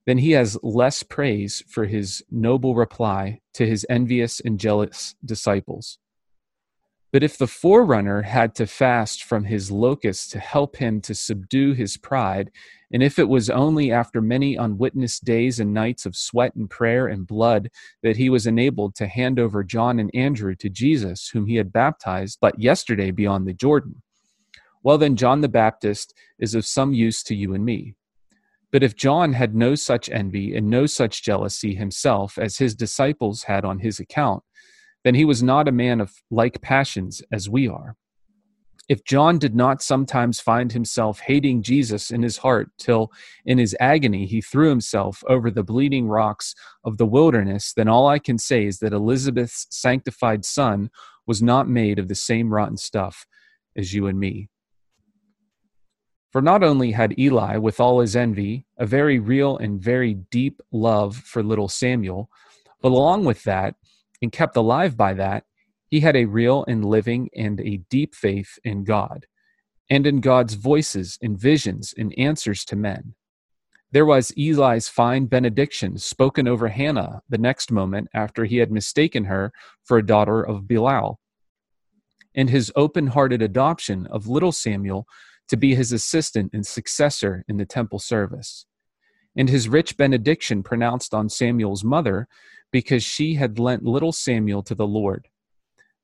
then 0.05 0.19
he 0.19 0.31
has 0.31 0.57
less 0.61 1.03
praise 1.03 1.63
for 1.67 1.85
his 1.85 2.23
noble 2.29 2.75
reply 2.75 3.41
to 3.53 3.65
his 3.65 3.85
envious 3.89 4.39
and 4.39 4.59
jealous 4.59 5.15
disciples. 5.23 5.97
But 7.11 7.23
if 7.23 7.37
the 7.37 7.47
forerunner 7.47 8.21
had 8.21 8.55
to 8.55 8.65
fast 8.65 9.23
from 9.23 9.43
his 9.43 9.69
locusts 9.69 10.27
to 10.29 10.39
help 10.39 10.77
him 10.77 11.01
to 11.01 11.13
subdue 11.13 11.73
his 11.73 11.97
pride, 11.97 12.51
and 12.93 13.03
if 13.03 13.19
it 13.19 13.27
was 13.27 13.49
only 13.49 13.91
after 13.91 14.21
many 14.21 14.55
unwitnessed 14.55 15.25
days 15.25 15.59
and 15.59 15.73
nights 15.73 16.05
of 16.05 16.15
sweat 16.15 16.55
and 16.55 16.69
prayer 16.69 17.07
and 17.07 17.27
blood 17.27 17.69
that 18.01 18.15
he 18.15 18.29
was 18.29 18.47
enabled 18.47 18.95
to 18.95 19.07
hand 19.07 19.39
over 19.39 19.63
John 19.63 19.99
and 19.99 20.09
Andrew 20.13 20.55
to 20.55 20.69
Jesus, 20.69 21.27
whom 21.27 21.47
he 21.47 21.55
had 21.57 21.73
baptized 21.73 22.37
but 22.39 22.59
yesterday 22.59 23.11
beyond 23.11 23.45
the 23.45 23.53
Jordan, 23.53 24.01
well, 24.83 24.97
then 24.97 25.15
John 25.15 25.41
the 25.41 25.49
Baptist 25.49 26.13
is 26.39 26.55
of 26.55 26.65
some 26.65 26.93
use 26.93 27.21
to 27.23 27.35
you 27.35 27.53
and 27.53 27.63
me. 27.63 27.93
But 28.71 28.83
if 28.83 28.95
John 28.95 29.33
had 29.33 29.53
no 29.53 29.75
such 29.75 30.09
envy 30.09 30.55
and 30.55 30.69
no 30.69 30.85
such 30.85 31.23
jealousy 31.23 31.75
himself 31.75 32.37
as 32.37 32.57
his 32.57 32.73
disciples 32.73 33.43
had 33.43 33.65
on 33.65 33.79
his 33.79 33.99
account, 33.99 34.43
then 35.03 35.15
he 35.15 35.25
was 35.25 35.41
not 35.41 35.67
a 35.67 35.71
man 35.71 35.99
of 36.01 36.13
like 36.29 36.61
passions 36.61 37.21
as 37.31 37.49
we 37.49 37.67
are. 37.67 37.95
If 38.89 39.05
John 39.05 39.39
did 39.39 39.55
not 39.55 39.81
sometimes 39.81 40.41
find 40.41 40.71
himself 40.71 41.21
hating 41.21 41.63
Jesus 41.63 42.11
in 42.11 42.23
his 42.23 42.37
heart 42.37 42.69
till 42.77 43.11
in 43.45 43.57
his 43.57 43.75
agony 43.79 44.25
he 44.25 44.41
threw 44.41 44.69
himself 44.69 45.23
over 45.27 45.49
the 45.49 45.63
bleeding 45.63 46.07
rocks 46.07 46.53
of 46.83 46.97
the 46.97 47.05
wilderness, 47.05 47.73
then 47.73 47.87
all 47.87 48.07
I 48.07 48.19
can 48.19 48.37
say 48.37 48.65
is 48.65 48.79
that 48.79 48.91
Elizabeth's 48.91 49.67
sanctified 49.69 50.43
son 50.43 50.89
was 51.25 51.41
not 51.41 51.69
made 51.69 51.99
of 51.99 52.09
the 52.09 52.15
same 52.15 52.53
rotten 52.53 52.75
stuff 52.75 53.25
as 53.77 53.93
you 53.93 54.07
and 54.07 54.19
me. 54.19 54.49
For 56.31 56.41
not 56.41 56.63
only 56.63 56.91
had 56.91 57.17
Eli, 57.19 57.57
with 57.57 57.79
all 57.79 57.99
his 57.99 58.15
envy, 58.15 58.65
a 58.77 58.85
very 58.85 59.19
real 59.19 59.57
and 59.57 59.81
very 59.81 60.15
deep 60.31 60.61
love 60.71 61.15
for 61.15 61.43
little 61.43 61.67
Samuel, 61.67 62.29
but 62.81 62.91
along 62.91 63.25
with 63.25 63.43
that, 63.43 63.75
and 64.21 64.31
kept 64.31 64.55
alive 64.55 64.95
by 64.95 65.13
that, 65.13 65.45
he 65.87 65.99
had 65.99 66.15
a 66.15 66.25
real 66.25 66.63
and 66.67 66.85
living 66.85 67.29
and 67.35 67.59
a 67.59 67.81
deep 67.89 68.15
faith 68.15 68.57
in 68.63 68.83
God, 68.83 69.25
and 69.89 70.07
in 70.07 70.21
God's 70.21 70.53
voices 70.53 71.17
and 71.21 71.37
visions 71.37 71.93
and 71.97 72.13
answers 72.17 72.63
to 72.65 72.75
men. 72.75 73.15
There 73.91 74.05
was 74.05 74.31
Eli's 74.37 74.87
fine 74.87 75.25
benediction 75.25 75.97
spoken 75.97 76.47
over 76.47 76.69
Hannah 76.69 77.21
the 77.27 77.37
next 77.37 77.71
moment 77.71 78.07
after 78.13 78.45
he 78.45 78.57
had 78.57 78.71
mistaken 78.71 79.25
her 79.25 79.51
for 79.83 79.97
a 79.97 80.05
daughter 80.05 80.41
of 80.41 80.65
Belial, 80.65 81.19
and 82.33 82.49
his 82.49 82.71
open 82.77 83.07
hearted 83.07 83.41
adoption 83.41 84.07
of 84.07 84.27
little 84.27 84.53
Samuel 84.53 85.05
to 85.49 85.57
be 85.57 85.75
his 85.75 85.91
assistant 85.91 86.51
and 86.53 86.65
successor 86.65 87.43
in 87.49 87.57
the 87.57 87.65
temple 87.65 87.99
service, 87.99 88.65
and 89.35 89.49
his 89.49 89.67
rich 89.67 89.97
benediction 89.97 90.63
pronounced 90.63 91.13
on 91.13 91.27
Samuel's 91.27 91.83
mother 91.83 92.29
because 92.71 93.03
she 93.03 93.35
had 93.35 93.59
lent 93.59 93.83
little 93.83 94.11
Samuel 94.11 94.63
to 94.63 94.75
the 94.75 94.87
Lord. 94.87 95.27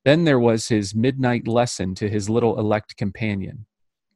Then 0.03 0.23
there 0.23 0.39
was 0.39 0.67
his 0.67 0.95
midnight 0.95 1.47
lesson 1.47 1.95
to 1.95 2.09
his 2.09 2.29
little 2.29 2.59
elect 2.59 2.95
companion. 2.97 3.65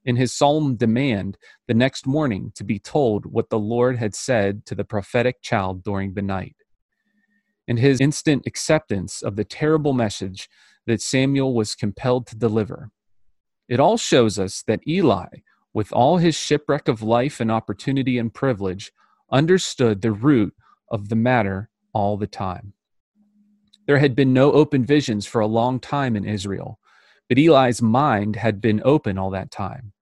In 0.04 0.16
his 0.16 0.34
solemn 0.34 0.76
demand 0.76 1.38
the 1.68 1.74
next 1.74 2.08
morning 2.08 2.52
to 2.56 2.64
be 2.64 2.80
told 2.80 3.26
what 3.26 3.50
the 3.50 3.60
Lord 3.60 3.98
had 3.98 4.16
said 4.16 4.66
to 4.66 4.76
the 4.76 4.84
prophetic 4.84 5.42
child 5.42 5.84
during 5.84 6.14
the 6.14 6.22
night. 6.22 6.56
And 7.68 7.78
his 7.78 8.02
instant 8.02 8.44
acceptance 8.48 9.22
of 9.22 9.36
the 9.36 9.46
terrible 9.46 9.94
message 9.94 10.50
that 10.88 11.02
Samuel 11.02 11.54
was 11.54 11.76
compelled 11.76 12.26
to 12.28 12.36
deliver. 12.36 12.90
It 13.70 13.80
all 13.80 13.98
shows 13.98 14.40
us 14.40 14.64
that 14.68 14.86
Eli, 14.88 15.28
with 15.74 15.94
all 15.94 16.18
his 16.18 16.36
shipwreck 16.36 16.88
of 16.88 17.02
life 17.02 17.40
and 17.40 17.52
opportunity 17.52 18.18
and 18.18 18.34
privilege, 18.34 18.92
understood 19.32 20.02
the 20.02 20.12
root 20.12 20.54
of 20.90 21.10
the 21.10 21.16
matter 21.16 21.70
all 21.94 22.18
the 22.18 22.28
time. 22.28 22.74
There 23.88 24.00
had 24.00 24.16
been 24.16 24.34
no 24.34 24.52
open 24.52 24.86
visions 24.86 25.26
for 25.26 25.42
a 25.42 25.48
long 25.48 25.80
time 25.80 26.16
in 26.16 26.26
Israel, 26.26 26.80
but 27.28 27.38
Eli's 27.38 27.82
mind 27.82 28.36
had 28.36 28.62
been 28.62 28.82
open 28.86 29.18
all 29.18 29.32
that 29.32 29.52
time. 29.52 29.94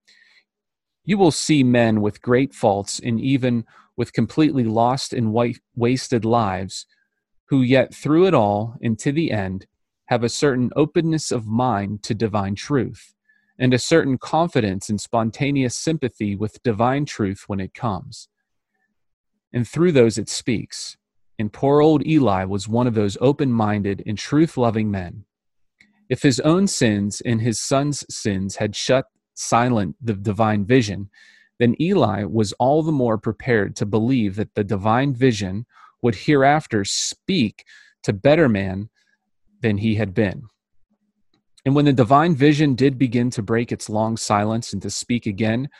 You 1.04 1.18
will 1.18 1.30
see 1.30 1.62
men 1.64 2.00
with 2.00 2.22
great 2.22 2.54
faults 2.54 3.00
and 3.00 3.20
even 3.20 3.64
with 3.96 4.12
completely 4.12 4.64
lost 4.64 5.12
and 5.12 5.34
wasted 5.74 6.24
lives 6.24 6.86
who, 7.46 7.62
yet 7.62 7.94
through 7.94 8.26
it 8.26 8.34
all 8.34 8.76
and 8.80 8.98
to 9.00 9.10
the 9.12 9.32
end, 9.32 9.66
have 10.06 10.22
a 10.22 10.28
certain 10.28 10.70
openness 10.76 11.30
of 11.30 11.46
mind 11.46 12.02
to 12.04 12.14
divine 12.14 12.54
truth 12.54 13.14
and 13.58 13.74
a 13.74 13.78
certain 13.78 14.16
confidence 14.16 14.88
and 14.88 15.00
spontaneous 15.00 15.76
sympathy 15.76 16.34
with 16.34 16.62
divine 16.62 17.04
truth 17.04 17.44
when 17.46 17.60
it 17.60 17.74
comes. 17.74 18.28
And 19.52 19.68
through 19.68 19.92
those 19.92 20.16
it 20.16 20.28
speaks. 20.28 20.96
And 21.40 21.50
poor 21.50 21.80
old 21.80 22.06
Eli 22.06 22.44
was 22.44 22.68
one 22.68 22.86
of 22.86 22.92
those 22.92 23.16
open 23.18 23.50
minded 23.50 24.02
and 24.04 24.18
truth 24.18 24.58
loving 24.58 24.90
men. 24.90 25.24
If 26.10 26.20
his 26.20 26.38
own 26.40 26.66
sins 26.66 27.22
and 27.22 27.40
his 27.40 27.58
son's 27.58 28.04
sins 28.14 28.56
had 28.56 28.76
shut 28.76 29.06
silent 29.32 29.96
the 30.02 30.12
divine 30.12 30.66
vision, 30.66 31.08
then 31.58 31.80
Eli 31.80 32.24
was 32.24 32.52
all 32.58 32.82
the 32.82 32.92
more 32.92 33.16
prepared 33.16 33.74
to 33.76 33.86
believe 33.86 34.36
that 34.36 34.54
the 34.54 34.62
divine 34.62 35.14
vision 35.14 35.64
would 36.02 36.14
hereafter 36.14 36.84
speak 36.84 37.64
to 38.02 38.12
better 38.12 38.46
man 38.46 38.90
than 39.62 39.78
he 39.78 39.94
had 39.94 40.12
been. 40.12 40.42
And 41.64 41.74
when 41.74 41.86
the 41.86 41.94
divine 41.94 42.34
vision 42.34 42.74
did 42.74 42.98
begin 42.98 43.30
to 43.30 43.42
break 43.42 43.72
its 43.72 43.88
long 43.88 44.18
silence 44.18 44.74
and 44.74 44.82
to 44.82 44.90
speak 44.90 45.24
again, 45.24 45.70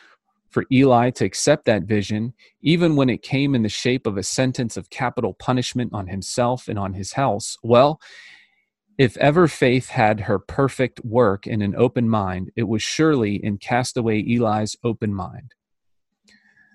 for 0.51 0.65
Eli 0.73 1.11
to 1.11 1.25
accept 1.25 1.65
that 1.65 1.85
vision, 1.85 2.35
even 2.61 2.97
when 2.97 3.09
it 3.09 3.23
came 3.23 3.55
in 3.55 3.63
the 3.63 3.69
shape 3.69 4.07
of 4.07 4.17
a 4.17 4.23
sentence 4.23 4.77
of 4.77 4.91
capital 4.91 5.33
punishment 5.33 5.93
on 5.95 6.09
himself 6.09 6.69
and 6.69 6.79
on 6.79 6.95
his 6.95 7.13
house, 7.13 7.57
well, 7.63 8.01
if 8.99 9.17
ever 9.17 9.49
faith 9.49 9.89
had 9.89 10.21
her 10.21 10.39
perfect 10.39 11.03
work 11.05 11.47
in 11.47 11.63
an 11.63 11.75
open 11.75 12.09
mind, 12.09 12.51
it 12.57 12.65
was 12.65 12.83
surely 12.83 13.37
in 13.37 13.57
castaway 13.57 14.23
Eli's 14.23 14.77
open 14.85 15.15
mind. 15.15 15.55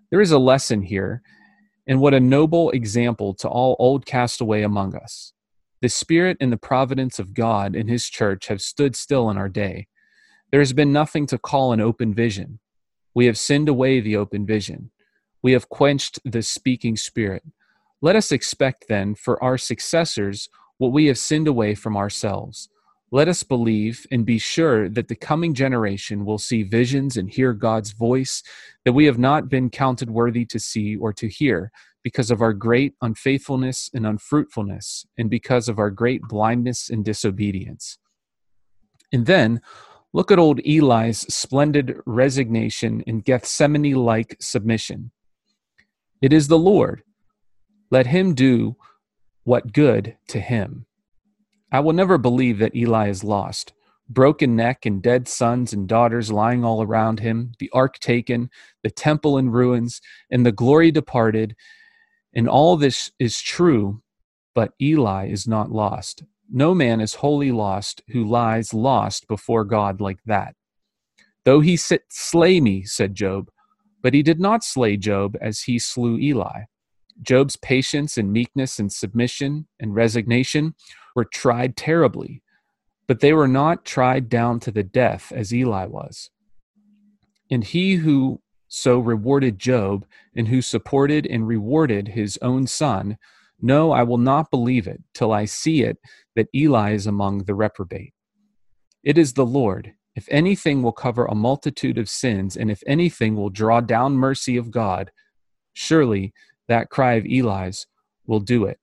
There 0.10 0.22
is 0.22 0.32
a 0.32 0.40
lesson 0.40 0.82
here, 0.82 1.22
and 1.86 2.00
what 2.00 2.14
a 2.14 2.20
noble 2.20 2.72
example 2.72 3.34
to 3.36 3.48
all 3.48 3.76
old 3.78 4.06
castaway 4.06 4.64
among 4.64 4.96
us. 4.96 5.34
The 5.82 5.90
Spirit 5.90 6.38
and 6.40 6.52
the 6.52 6.58
providence 6.58 7.20
of 7.20 7.34
God 7.34 7.76
and 7.76 7.90
His 7.90 8.10
church 8.10 8.48
have 8.48 8.62
stood 8.62 8.96
still 8.96 9.30
in 9.30 9.38
our 9.38 9.50
day. 9.50 9.88
There 10.50 10.62
has 10.62 10.74
been 10.74 10.94
nothing 10.94 11.28
to 11.28 11.38
call 11.38 11.74
an 11.74 11.82
open 11.82 12.14
vision. 12.14 12.60
We 13.16 13.26
have 13.26 13.38
sinned 13.38 13.70
away 13.70 14.02
the 14.02 14.18
open 14.18 14.46
vision. 14.46 14.92
We 15.42 15.54
have 15.54 15.70
quenched 15.70 16.20
the 16.26 16.44
speaking 16.44 16.98
spirit. 16.98 17.44
Let 18.02 18.16
us 18.16 18.32
expect 18.32 18.86
then 18.88 19.16
for 19.16 19.42
our 19.42 19.58
successors 19.58 20.50
what 20.78 20.92
we 20.92 21.06
have 21.06 21.18
sinned 21.18 21.48
away 21.48 21.74
from 21.74 21.96
ourselves. 21.96 22.70
Let 23.12 23.28
us 23.28 23.44
believe 23.44 24.06
and 24.12 24.26
be 24.26 24.38
sure 24.38 24.90
that 24.90 25.08
the 25.08 25.16
coming 25.16 25.54
generation 25.54 26.26
will 26.26 26.38
see 26.38 26.64
visions 26.64 27.16
and 27.16 27.30
hear 27.30 27.54
God's 27.54 27.94
voice 27.94 28.44
that 28.84 28.94
we 28.94 29.06
have 29.06 29.18
not 29.18 29.48
been 29.48 29.70
counted 29.70 30.10
worthy 30.10 30.44
to 30.46 30.60
see 30.60 30.98
or 30.98 31.14
to 31.14 31.30
hear 31.30 31.72
because 32.04 32.30
of 32.30 32.42
our 32.42 32.54
great 32.54 32.94
unfaithfulness 33.02 33.90
and 33.94 34.06
unfruitfulness, 34.06 35.08
and 35.18 35.28
because 35.28 35.68
of 35.68 35.80
our 35.80 35.90
great 35.90 36.22
blindness 36.30 36.88
and 36.90 37.04
disobedience. 37.04 37.98
And 39.12 39.26
then, 39.26 39.60
look 40.16 40.32
at 40.32 40.40
old 40.40 40.62
Eli's 40.66 41.26
splendid 41.28 42.00
resignation 42.06 43.04
and 43.06 43.26
Gethsemane 43.26 43.94
like 43.94 44.38
submission. 44.40 45.12
It 46.22 46.32
is 46.32 46.48
the 46.48 46.58
Lord. 46.58 47.04
Let 47.92 48.08
him 48.08 48.34
do 48.34 48.78
what 49.44 49.74
good 49.74 50.16
to 50.30 50.40
him. 50.40 50.86
I 51.70 51.82
will 51.82 51.92
never 51.92 52.18
believe 52.18 52.60
that 52.60 52.78
Eli 52.78 53.10
is 53.10 53.26
lost. 53.26 53.74
Broken 54.08 54.56
neck 54.56 54.86
and 54.86 55.04
dead 55.04 55.28
sons 55.28 55.74
and 55.74 55.86
daughters 55.86 56.32
lying 56.32 56.64
all 56.64 56.82
around 56.82 57.20
him, 57.20 57.52
the 57.60 57.70
ark 57.74 58.00
taken, 58.00 58.50
the 58.84 58.92
temple 58.92 59.38
in 59.38 59.50
ruins, 59.50 60.00
and 60.32 60.46
the 60.46 60.54
glory 60.54 60.92
departed. 60.92 61.58
And 62.34 62.48
all 62.48 62.78
this 62.78 63.12
is 63.20 63.42
true, 63.42 64.02
but 64.54 64.72
Eli 64.82 65.28
is 65.28 65.46
not 65.46 65.74
lost. 65.74 66.24
No 66.52 66.76
man 66.76 67.02
is 67.02 67.16
wholly 67.16 67.52
lost 67.52 68.04
who 68.10 68.24
lies 68.24 68.74
lost 68.74 69.28
before 69.28 69.64
God 69.66 70.00
like 70.00 70.20
that. 70.26 70.56
Though 71.44 71.60
he 71.60 71.78
said 71.78 72.02
slay 72.10 72.60
me, 72.60 72.84
said 72.84 73.16
Job, 73.16 73.50
but 74.02 74.14
he 74.14 74.24
did 74.24 74.40
not 74.40 74.64
slay 74.64 74.98
Job 74.98 75.36
as 75.42 75.62
he 75.62 75.80
slew 75.80 76.18
Eli. 76.20 76.64
Job's 77.22 77.56
patience 77.56 78.18
and 78.18 78.32
meekness 78.32 78.78
and 78.78 78.92
submission 78.92 79.68
and 79.80 79.96
resignation 79.96 80.76
were 81.16 81.26
tried 81.26 81.78
terribly, 81.78 82.44
but 83.08 83.20
they 83.20 83.34
were 83.34 83.48
not 83.48 83.86
tried 83.86 84.30
down 84.30 84.60
to 84.62 84.72
the 84.72 84.84
death 84.84 85.32
as 85.32 85.54
Eli 85.54 85.86
was. 85.86 86.30
And 87.50 87.64
he 87.64 87.96
who 87.96 88.42
so 88.68 89.00
rewarded 89.00 89.60
Job 89.60 90.06
and 90.36 90.48
who 90.48 90.62
supported 90.62 91.26
and 91.26 91.48
rewarded 91.48 92.10
his 92.10 92.38
own 92.42 92.68
son, 92.68 93.18
no, 93.62 93.92
I 93.92 94.04
will 94.04 94.18
not 94.18 94.52
believe 94.52 94.88
it 94.88 95.02
till 95.14 95.32
I 95.32 95.46
see 95.46 95.84
it 95.84 95.98
that 96.36 96.50
Eli 96.54 96.94
is 96.94 97.08
among 97.08 97.40
the 97.46 97.56
reprobate. 97.56 98.14
It 99.04 99.18
is 99.18 99.34
the 99.34 99.46
Lord. 99.46 99.94
If 100.16 100.28
anything 100.30 100.82
will 100.82 100.92
cover 100.92 101.26
a 101.26 101.36
multitude 101.36 101.98
of 101.98 102.10
sins, 102.10 102.56
and 102.56 102.72
if 102.72 102.82
anything 102.88 103.36
will 103.36 103.50
draw 103.50 103.82
down 103.82 104.14
mercy 104.14 104.58
of 104.58 104.72
God, 104.72 105.12
surely 105.74 106.34
that 106.68 106.90
cry 106.90 107.14
of 107.14 107.26
Eli's 107.26 107.86
will 108.26 108.40
do 108.40 108.66
it. 108.66 108.80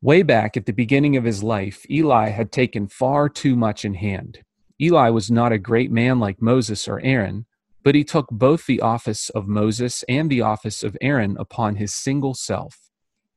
Way 0.00 0.22
back 0.22 0.56
at 0.56 0.66
the 0.66 0.72
beginning 0.72 1.16
of 1.16 1.24
his 1.24 1.42
life, 1.42 1.84
Eli 1.90 2.28
had 2.28 2.52
taken 2.52 2.86
far 2.86 3.28
too 3.28 3.56
much 3.56 3.84
in 3.84 3.94
hand. 3.94 4.38
Eli 4.80 5.08
was 5.10 5.28
not 5.28 5.50
a 5.50 5.58
great 5.58 5.90
man 5.90 6.20
like 6.20 6.40
Moses 6.40 6.86
or 6.86 7.00
Aaron, 7.00 7.46
but 7.82 7.96
he 7.96 8.04
took 8.04 8.28
both 8.30 8.66
the 8.66 8.80
office 8.80 9.28
of 9.30 9.48
Moses 9.48 10.04
and 10.08 10.30
the 10.30 10.40
office 10.40 10.84
of 10.84 10.96
Aaron 11.00 11.36
upon 11.38 11.76
his 11.76 11.92
single 11.92 12.34
self. 12.34 12.87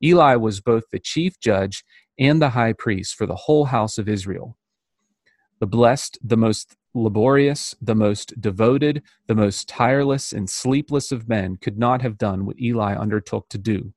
Eli 0.02 0.36
was 0.36 0.60
both 0.60 0.84
the 0.90 0.98
chief 0.98 1.38
judge 1.38 1.84
and 2.18 2.40
the 2.40 2.50
high 2.50 2.72
priest 2.72 3.14
for 3.14 3.26
the 3.26 3.36
whole 3.36 3.66
house 3.66 3.98
of 3.98 4.08
Israel. 4.08 4.56
The 5.60 5.66
blessed, 5.66 6.18
the 6.22 6.36
most 6.36 6.76
laborious, 6.94 7.74
the 7.80 7.94
most 7.94 8.40
devoted, 8.40 9.02
the 9.26 9.34
most 9.34 9.68
tireless 9.68 10.32
and 10.32 10.48
sleepless 10.48 11.12
of 11.12 11.28
men 11.28 11.56
could 11.56 11.78
not 11.78 12.02
have 12.02 12.18
done 12.18 12.44
what 12.44 12.60
Eli 12.60 12.94
undertook 12.94 13.48
to 13.50 13.58
do. 13.58 13.94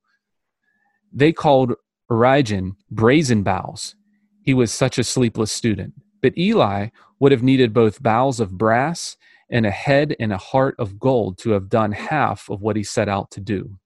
They 1.12 1.32
called 1.32 1.74
Origen 2.08 2.76
brazen 2.90 3.42
bowels. 3.42 3.96
He 4.42 4.54
was 4.54 4.72
such 4.72 4.98
a 4.98 5.04
sleepless 5.04 5.50
student. 5.50 5.94
But 6.22 6.38
Eli 6.38 6.88
would 7.18 7.32
have 7.32 7.42
needed 7.42 7.72
both 7.72 8.02
bowels 8.02 8.40
of 8.40 8.56
brass 8.56 9.16
and 9.50 9.66
a 9.66 9.70
head 9.70 10.16
and 10.18 10.32
a 10.32 10.38
heart 10.38 10.74
of 10.78 10.98
gold 10.98 11.38
to 11.38 11.50
have 11.50 11.68
done 11.68 11.92
half 11.92 12.48
of 12.48 12.62
what 12.62 12.76
he 12.76 12.82
set 12.82 13.08
out 13.08 13.30
to 13.32 13.40
do. 13.40 13.78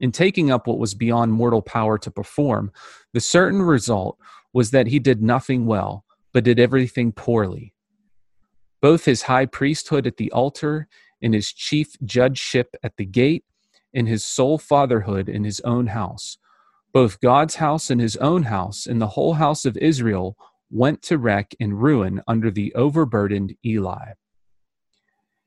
In 0.00 0.12
taking 0.12 0.50
up 0.50 0.66
what 0.66 0.78
was 0.78 0.94
beyond 0.94 1.32
mortal 1.32 1.62
power 1.62 1.98
to 1.98 2.10
perform, 2.10 2.70
the 3.12 3.20
certain 3.20 3.62
result 3.62 4.18
was 4.52 4.70
that 4.70 4.88
he 4.88 4.98
did 4.98 5.22
nothing 5.22 5.66
well, 5.66 6.04
but 6.32 6.44
did 6.44 6.58
everything 6.58 7.12
poorly. 7.12 7.74
Both 8.80 9.04
his 9.04 9.22
high 9.22 9.46
priesthood 9.46 10.06
at 10.06 10.16
the 10.16 10.30
altar, 10.32 10.86
and 11.22 11.32
his 11.32 11.52
chief 11.52 11.96
judgeship 12.04 12.76
at 12.82 12.96
the 12.98 13.06
gate, 13.06 13.44
and 13.94 14.06
his 14.06 14.24
sole 14.24 14.58
fatherhood 14.58 15.28
in 15.28 15.44
his 15.44 15.60
own 15.60 15.88
house 15.88 16.36
both 16.96 17.20
God's 17.20 17.56
house 17.56 17.90
and 17.90 18.00
his 18.00 18.16
own 18.16 18.44
house 18.44 18.86
and 18.86 19.02
the 19.02 19.08
whole 19.08 19.34
house 19.34 19.66
of 19.66 19.76
Israel 19.76 20.34
went 20.70 21.02
to 21.02 21.18
wreck 21.18 21.54
and 21.60 21.82
ruin 21.82 22.22
under 22.26 22.50
the 22.50 22.74
overburdened 22.74 23.54
Eli. 23.66 24.12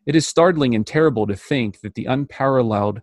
It 0.06 0.16
is 0.16 0.28
startling 0.28 0.76
and 0.76 0.86
terrible 0.86 1.26
to 1.26 1.36
think 1.36 1.82
that 1.82 1.96
the 1.96 2.06
unparalleled 2.06 3.02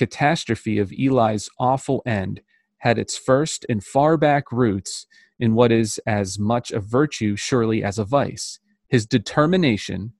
catastrophe 0.00 0.78
of 0.78 0.92
Eli's 0.92 1.50
awful 1.58 2.02
end 2.06 2.40
had 2.78 2.98
its 2.98 3.18
first 3.18 3.66
and 3.68 3.84
far 3.84 4.16
back 4.16 4.50
roots 4.50 5.06
in 5.38 5.54
what 5.54 5.70
is 5.70 6.00
as 6.06 6.38
much 6.38 6.70
a 6.70 6.80
virtue, 6.80 7.36
surely, 7.36 7.84
as 7.84 7.98
a 7.98 8.04
vice 8.04 8.58
his 8.88 9.06
determination 9.06 10.12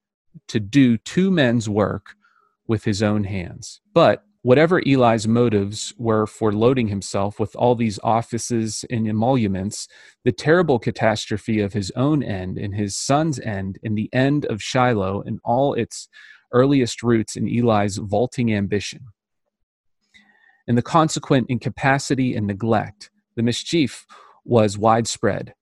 to 0.47 0.61
do 0.61 0.97
two 0.97 1.31
men's 1.31 1.69
work 1.69 2.15
with 2.69 2.85
his 2.85 3.03
own 3.03 3.25
hands. 3.25 3.81
But 3.95 4.23
whatever 4.43 4.81
Eli's 4.87 5.27
motives 5.27 5.95
were 5.99 6.27
for 6.27 6.53
loading 6.53 6.89
himself 6.89 7.41
with 7.41 7.57
all 7.57 7.75
these 7.75 7.99
offices 8.05 8.85
and 8.91 9.09
emoluments, 9.09 9.89
the 10.25 10.31
terrible 10.31 10.79
catastrophe 10.79 11.61
of 11.61 11.73
his 11.73 11.91
own 11.97 12.23
end 12.23 12.59
and 12.59 12.75
his 12.75 12.97
son's 12.97 13.41
end 13.41 13.79
and 13.83 13.97
the 13.97 14.11
end 14.13 14.45
of 14.45 14.63
Shiloh 14.63 15.23
and 15.23 15.41
all 15.43 15.73
its 15.73 16.09
earliest 16.53 17.03
roots 17.03 17.35
in 17.35 17.49
Eli's 17.49 17.97
vaulting 17.97 18.55
ambition. 18.55 19.07
And 20.71 20.79
the 20.79 20.83
consequent 20.83 21.47
incapacity 21.49 22.37
and 22.37 22.47
neglect, 22.47 23.11
the 23.35 23.43
mischief 23.43 24.07
was 24.45 24.79
widespread. 24.79 25.55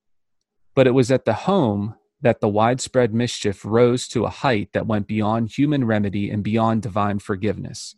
But 0.75 0.87
it 0.87 0.91
was 0.91 1.11
at 1.11 1.25
the 1.25 1.33
home 1.33 1.95
that 2.21 2.43
the 2.43 2.49
widespread 2.51 3.15
mischief 3.15 3.65
rose 3.65 4.07
to 4.09 4.27
a 4.27 4.29
height 4.29 4.69
that 4.75 4.87
went 4.87 5.07
beyond 5.07 5.51
human 5.51 5.87
remedy 5.87 6.29
and 6.29 6.45
beyond 6.45 6.83
divine 6.83 7.21
forgiveness. 7.21 7.95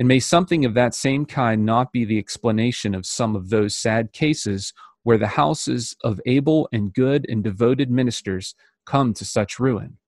And 0.00 0.08
may 0.08 0.18
something 0.18 0.64
of 0.64 0.74
that 0.74 0.96
same 0.96 1.26
kind 1.26 1.64
not 1.64 1.92
be 1.92 2.04
the 2.04 2.18
explanation 2.18 2.92
of 2.92 3.06
some 3.06 3.36
of 3.36 3.50
those 3.50 3.76
sad 3.76 4.12
cases 4.12 4.72
where 5.04 5.16
the 5.16 5.28
houses 5.28 5.94
of 6.02 6.20
able 6.26 6.68
and 6.72 6.92
good 6.92 7.24
and 7.28 7.44
devoted 7.44 7.88
ministers 7.88 8.56
come 8.84 9.14
to 9.14 9.24
such 9.24 9.60
ruin. 9.60 9.98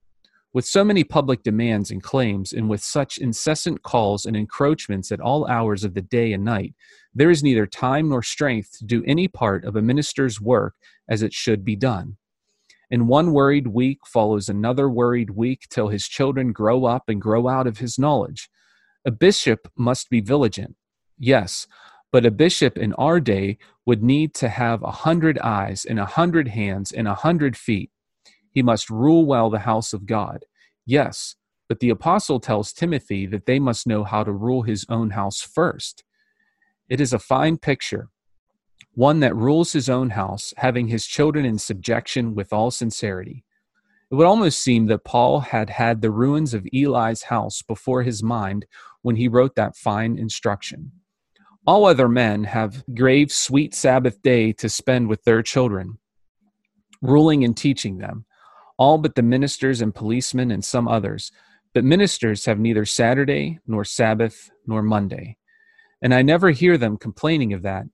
With 0.52 0.66
so 0.66 0.82
many 0.82 1.04
public 1.04 1.44
demands 1.44 1.92
and 1.92 2.02
claims, 2.02 2.52
and 2.52 2.68
with 2.68 2.82
such 2.82 3.18
incessant 3.18 3.82
calls 3.82 4.26
and 4.26 4.36
encroachments 4.36 5.12
at 5.12 5.20
all 5.20 5.46
hours 5.46 5.84
of 5.84 5.94
the 5.94 6.02
day 6.02 6.32
and 6.32 6.44
night, 6.44 6.74
there 7.14 7.30
is 7.30 7.44
neither 7.44 7.66
time 7.66 8.08
nor 8.08 8.22
strength 8.22 8.78
to 8.78 8.84
do 8.84 9.04
any 9.06 9.28
part 9.28 9.64
of 9.64 9.76
a 9.76 9.82
minister's 9.82 10.40
work 10.40 10.74
as 11.08 11.22
it 11.22 11.32
should 11.32 11.64
be 11.64 11.76
done. 11.76 12.16
And 12.90 13.06
one 13.06 13.32
worried 13.32 13.68
week 13.68 14.00
follows 14.04 14.48
another 14.48 14.90
worried 14.90 15.30
week 15.30 15.68
till 15.70 15.88
his 15.88 16.08
children 16.08 16.50
grow 16.50 16.84
up 16.84 17.04
and 17.08 17.22
grow 17.22 17.46
out 17.46 17.68
of 17.68 17.78
his 17.78 17.96
knowledge. 17.96 18.50
A 19.04 19.12
bishop 19.12 19.68
must 19.76 20.10
be 20.10 20.20
vigilant, 20.20 20.74
yes, 21.16 21.68
but 22.10 22.26
a 22.26 22.30
bishop 22.32 22.76
in 22.76 22.92
our 22.94 23.20
day 23.20 23.58
would 23.86 24.02
need 24.02 24.34
to 24.34 24.48
have 24.48 24.82
a 24.82 24.90
hundred 24.90 25.38
eyes 25.38 25.84
and 25.84 26.00
a 26.00 26.06
hundred 26.06 26.48
hands 26.48 26.90
and 26.90 27.06
a 27.06 27.14
hundred 27.14 27.56
feet. 27.56 27.92
He 28.50 28.62
must 28.62 28.90
rule 28.90 29.26
well 29.26 29.50
the 29.50 29.60
house 29.60 29.92
of 29.92 30.06
God. 30.06 30.44
Yes, 30.84 31.36
but 31.68 31.80
the 31.80 31.90
apostle 31.90 32.40
tells 32.40 32.72
Timothy 32.72 33.26
that 33.26 33.46
they 33.46 33.60
must 33.60 33.86
know 33.86 34.02
how 34.02 34.24
to 34.24 34.32
rule 34.32 34.62
his 34.62 34.84
own 34.88 35.10
house 35.10 35.40
first. 35.40 36.02
It 36.88 37.00
is 37.00 37.12
a 37.12 37.18
fine 37.18 37.58
picture, 37.58 38.08
one 38.94 39.20
that 39.20 39.36
rules 39.36 39.72
his 39.72 39.88
own 39.88 40.10
house, 40.10 40.52
having 40.56 40.88
his 40.88 41.06
children 41.06 41.44
in 41.44 41.58
subjection 41.58 42.34
with 42.34 42.52
all 42.52 42.72
sincerity. 42.72 43.44
It 44.10 44.16
would 44.16 44.26
almost 44.26 44.60
seem 44.60 44.86
that 44.86 45.04
Paul 45.04 45.38
had 45.38 45.70
had 45.70 46.02
the 46.02 46.10
ruins 46.10 46.52
of 46.52 46.66
Eli's 46.74 47.22
house 47.22 47.62
before 47.62 48.02
his 48.02 48.20
mind 48.20 48.66
when 49.02 49.14
he 49.14 49.28
wrote 49.28 49.54
that 49.54 49.76
fine 49.76 50.18
instruction. 50.18 50.90
All 51.64 51.84
other 51.84 52.08
men 52.08 52.44
have 52.44 52.82
grave, 52.92 53.30
sweet 53.30 53.74
Sabbath 53.74 54.20
day 54.22 54.52
to 54.54 54.68
spend 54.68 55.08
with 55.08 55.22
their 55.22 55.42
children, 55.42 55.98
ruling 57.00 57.44
and 57.44 57.56
teaching 57.56 57.98
them, 57.98 58.24
all 58.80 58.96
but 58.96 59.14
the 59.14 59.22
ministers 59.22 59.82
and 59.82 59.94
policemen 59.94 60.50
and 60.50 60.64
some 60.64 60.88
others. 60.88 61.30
But 61.74 61.84
ministers 61.84 62.46
have 62.46 62.58
neither 62.58 62.86
Saturday, 62.86 63.60
nor 63.66 63.84
Sabbath, 63.84 64.50
nor 64.66 64.82
Monday. 64.82 65.36
And 66.02 66.14
I 66.14 66.22
never 66.22 66.50
hear 66.50 66.78
them 66.78 66.96
complaining 66.96 67.52
of 67.52 67.60
that, 67.60 67.84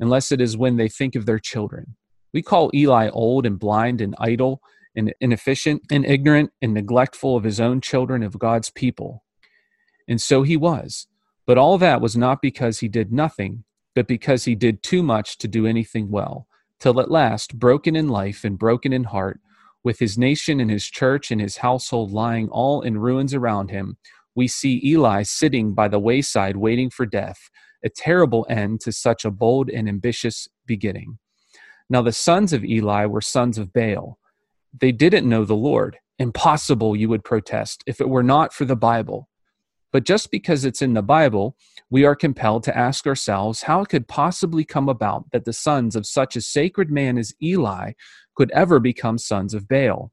unless 0.00 0.32
it 0.32 0.40
is 0.40 0.56
when 0.56 0.76
they 0.76 0.88
think 0.88 1.14
of 1.14 1.26
their 1.26 1.38
children. 1.38 1.94
We 2.32 2.40
call 2.40 2.70
Eli 2.72 3.10
old 3.10 3.44
and 3.44 3.58
blind 3.58 4.00
and 4.00 4.14
idle 4.18 4.62
and 4.96 5.12
inefficient 5.20 5.82
and 5.90 6.06
ignorant 6.06 6.52
and 6.62 6.72
neglectful 6.72 7.36
of 7.36 7.44
his 7.44 7.60
own 7.60 7.82
children 7.82 8.22
of 8.22 8.38
God's 8.38 8.70
people. 8.70 9.22
And 10.08 10.22
so 10.22 10.42
he 10.42 10.56
was. 10.56 11.06
But 11.46 11.58
all 11.58 11.76
that 11.78 12.00
was 12.00 12.16
not 12.16 12.40
because 12.40 12.78
he 12.78 12.88
did 12.88 13.12
nothing, 13.12 13.64
but 13.94 14.08
because 14.08 14.46
he 14.46 14.54
did 14.54 14.82
too 14.82 15.02
much 15.02 15.36
to 15.38 15.48
do 15.48 15.66
anything 15.66 16.10
well, 16.10 16.46
till 16.78 16.98
at 16.98 17.10
last, 17.10 17.58
broken 17.58 17.94
in 17.94 18.08
life 18.08 18.42
and 18.42 18.58
broken 18.58 18.92
in 18.94 19.04
heart, 19.04 19.38
with 19.82 19.98
his 19.98 20.18
nation 20.18 20.60
and 20.60 20.70
his 20.70 20.84
church 20.86 21.30
and 21.30 21.40
his 21.40 21.58
household 21.58 22.12
lying 22.12 22.48
all 22.48 22.82
in 22.82 22.98
ruins 22.98 23.34
around 23.34 23.70
him, 23.70 23.96
we 24.34 24.46
see 24.46 24.80
Eli 24.84 25.22
sitting 25.22 25.74
by 25.74 25.88
the 25.88 25.98
wayside 25.98 26.56
waiting 26.56 26.90
for 26.90 27.06
death, 27.06 27.50
a 27.84 27.88
terrible 27.88 28.46
end 28.48 28.80
to 28.80 28.92
such 28.92 29.24
a 29.24 29.30
bold 29.30 29.70
and 29.70 29.88
ambitious 29.88 30.48
beginning. 30.66 31.18
Now, 31.88 32.02
the 32.02 32.12
sons 32.12 32.52
of 32.52 32.64
Eli 32.64 33.06
were 33.06 33.20
sons 33.20 33.58
of 33.58 33.72
Baal. 33.72 34.18
They 34.78 34.92
didn't 34.92 35.28
know 35.28 35.44
the 35.44 35.56
Lord. 35.56 35.98
Impossible, 36.18 36.94
you 36.94 37.08
would 37.08 37.24
protest, 37.24 37.82
if 37.86 38.00
it 38.00 38.08
were 38.08 38.22
not 38.22 38.52
for 38.52 38.64
the 38.64 38.76
Bible. 38.76 39.28
But 39.92 40.04
just 40.04 40.30
because 40.30 40.64
it's 40.64 40.82
in 40.82 40.94
the 40.94 41.02
Bible, 41.02 41.56
we 41.90 42.04
are 42.04 42.14
compelled 42.14 42.62
to 42.64 42.76
ask 42.76 43.06
ourselves 43.06 43.62
how 43.62 43.80
it 43.80 43.88
could 43.88 44.06
possibly 44.06 44.64
come 44.64 44.88
about 44.88 45.30
that 45.32 45.44
the 45.44 45.52
sons 45.52 45.96
of 45.96 46.06
such 46.06 46.36
a 46.36 46.40
sacred 46.40 46.90
man 46.90 47.18
as 47.18 47.34
Eli 47.42 47.92
could 48.40 48.50
ever 48.52 48.80
become 48.80 49.18
sons 49.18 49.52
of 49.52 49.68
Baal. 49.68 50.10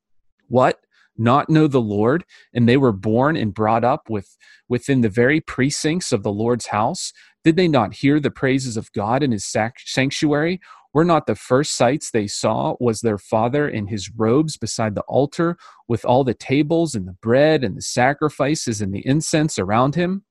What? 0.50 0.82
Not 1.18 1.50
know 1.50 1.66
the 1.66 1.80
Lord, 1.80 2.26
and 2.54 2.68
they 2.68 2.76
were 2.76 2.92
born 2.92 3.38
and 3.38 3.54
brought 3.54 3.86
up 3.86 4.10
with 4.10 4.36
within 4.68 5.00
the 5.00 5.08
very 5.08 5.40
precincts 5.40 6.12
of 6.12 6.24
the 6.24 6.32
Lord's 6.34 6.66
house? 6.68 7.14
Did 7.46 7.56
they 7.56 7.70
not 7.70 7.94
hear 7.94 8.20
the 8.20 8.30
praises 8.30 8.76
of 8.76 8.92
God 8.92 9.24
in 9.24 9.32
his 9.32 9.46
sanctuary? 9.46 10.60
Were 10.94 11.06
not 11.06 11.26
the 11.26 11.36
first 11.36 11.78
sights 11.78 12.12
they 12.12 12.28
saw 12.28 12.76
was 12.82 13.00
their 13.00 13.18
father 13.18 13.70
in 13.70 13.88
his 13.88 14.12
robes 14.14 14.58
beside 14.58 14.96
the 14.96 15.04
altar 15.04 15.58
with 15.88 16.04
all 16.04 16.26
the 16.26 16.34
tables 16.34 16.96
and 16.96 17.08
the 17.08 17.16
bread 17.22 17.64
and 17.64 17.78
the 17.78 17.82
sacrifices 17.82 18.82
and 18.82 18.94
the 18.94 19.08
incense 19.08 19.58
around 19.58 19.96
him? 19.96 20.26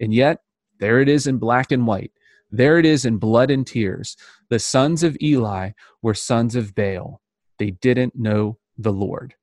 And 0.00 0.14
yet, 0.14 0.38
there 0.80 0.98
it 0.98 1.10
is 1.10 1.26
in 1.26 1.36
black 1.36 1.72
and 1.72 1.86
white. 1.86 2.12
There 2.50 2.78
it 2.78 2.86
is 2.86 3.04
in 3.04 3.18
blood 3.18 3.50
and 3.50 3.66
tears. 3.66 4.16
The 4.48 4.58
sons 4.58 5.02
of 5.02 5.18
Eli 5.20 5.72
were 6.00 6.14
sons 6.14 6.56
of 6.56 6.74
Baal. 6.74 7.20
They 7.58 7.70
didn't 7.70 8.16
know 8.16 8.58
the 8.76 8.92
Lord. 8.92 9.34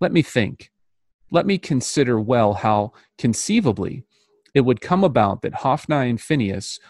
Let 0.00 0.12
me 0.12 0.22
think. 0.22 0.70
Let 1.30 1.46
me 1.46 1.58
consider 1.58 2.18
well 2.20 2.54
how 2.54 2.92
conceivably 3.18 4.04
it 4.54 4.62
would 4.62 4.80
come 4.80 5.04
about 5.04 5.42
that 5.42 5.54
Hophni 5.54 6.10
and 6.10 6.20
Phinehas 6.20 6.80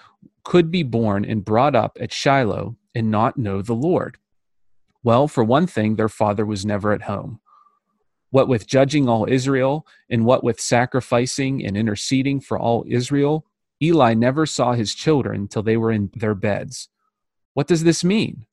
could 0.44 0.70
be 0.70 0.82
born 0.82 1.24
and 1.24 1.44
brought 1.44 1.74
up 1.74 1.98
at 2.00 2.12
Shiloh 2.12 2.76
and 2.94 3.10
not 3.10 3.36
know 3.36 3.60
the 3.60 3.74
Lord. 3.74 4.18
Well, 5.02 5.28
for 5.28 5.44
one 5.44 5.66
thing, 5.66 5.96
their 5.96 6.08
father 6.08 6.44
was 6.44 6.64
never 6.64 6.92
at 6.92 7.02
home. 7.02 7.40
What 8.30 8.48
with 8.48 8.66
judging 8.66 9.08
all 9.08 9.26
Israel, 9.28 9.86
and 10.08 10.24
what 10.24 10.44
with 10.44 10.60
sacrificing 10.60 11.64
and 11.64 11.76
interceding 11.76 12.40
for 12.40 12.58
all 12.58 12.84
Israel, 12.86 13.44
Eli 13.82 14.14
never 14.14 14.46
saw 14.46 14.72
his 14.72 14.94
children 14.94 15.48
till 15.48 15.62
they 15.62 15.76
were 15.76 15.90
in 15.90 16.10
their 16.14 16.34
beds. 16.34 16.88
What 17.54 17.66
does 17.66 17.82
this 17.82 18.04
mean? 18.04 18.46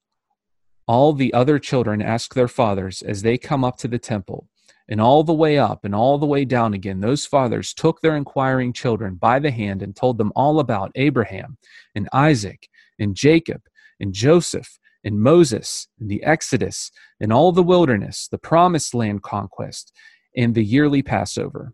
All 0.87 1.11
the 1.13 1.33
other 1.33 1.59
children 1.59 2.01
ask 2.01 2.33
their 2.33 2.47
fathers 2.47 3.01
as 3.01 3.21
they 3.21 3.37
come 3.37 3.63
up 3.65 3.77
to 3.79 3.87
the 3.87 3.99
temple, 3.99 4.47
and 4.89 5.01
all 5.01 5.23
the 5.23 5.33
way 5.33 5.57
up 5.57 5.83
and 5.83 5.93
all 5.93 6.17
the 6.17 6.25
way 6.25 6.45
down 6.45 6.73
again, 6.73 7.01
those 7.01 7.25
fathers 7.25 7.73
took 7.73 7.99
their 7.99 8.15
inquiring 8.15 8.71
children 8.71 9.15
by 9.15 9.39
the 9.39 9.51
hand 9.51 9.81
and 9.81 9.95
told 9.95 10.17
them 10.17 10.31
all 10.35 10.59
about 10.59 10.91
Abraham 10.95 11.57
and 11.93 12.07
Isaac 12.13 12.69
and 12.97 13.15
Jacob 13.15 13.63
and 13.99 14.13
Joseph 14.13 14.79
and 15.03 15.19
Moses 15.19 15.87
and 15.99 16.09
the 16.09 16.23
Exodus 16.23 16.91
and 17.19 17.33
all 17.33 17.51
the 17.51 17.63
wilderness, 17.63 18.27
the 18.29 18.37
promised 18.37 18.93
land 18.93 19.23
conquest, 19.23 19.91
and 20.35 20.55
the 20.55 20.63
yearly 20.63 21.01
Passover. 21.01 21.73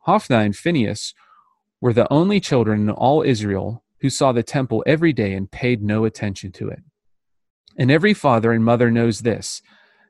Hophni 0.00 0.36
and 0.36 0.56
Phinehas 0.56 1.14
were 1.80 1.92
the 1.92 2.12
only 2.12 2.40
children 2.40 2.82
in 2.82 2.90
all 2.90 3.22
Israel 3.22 3.84
who 4.00 4.10
saw 4.10 4.32
the 4.32 4.42
temple 4.42 4.82
every 4.86 5.12
day 5.12 5.34
and 5.34 5.50
paid 5.50 5.82
no 5.82 6.04
attention 6.04 6.50
to 6.52 6.68
it. 6.68 6.80
And 7.78 7.90
every 7.90 8.14
father 8.14 8.52
and 8.52 8.64
mother 8.64 8.90
knows 8.90 9.20
this 9.20 9.62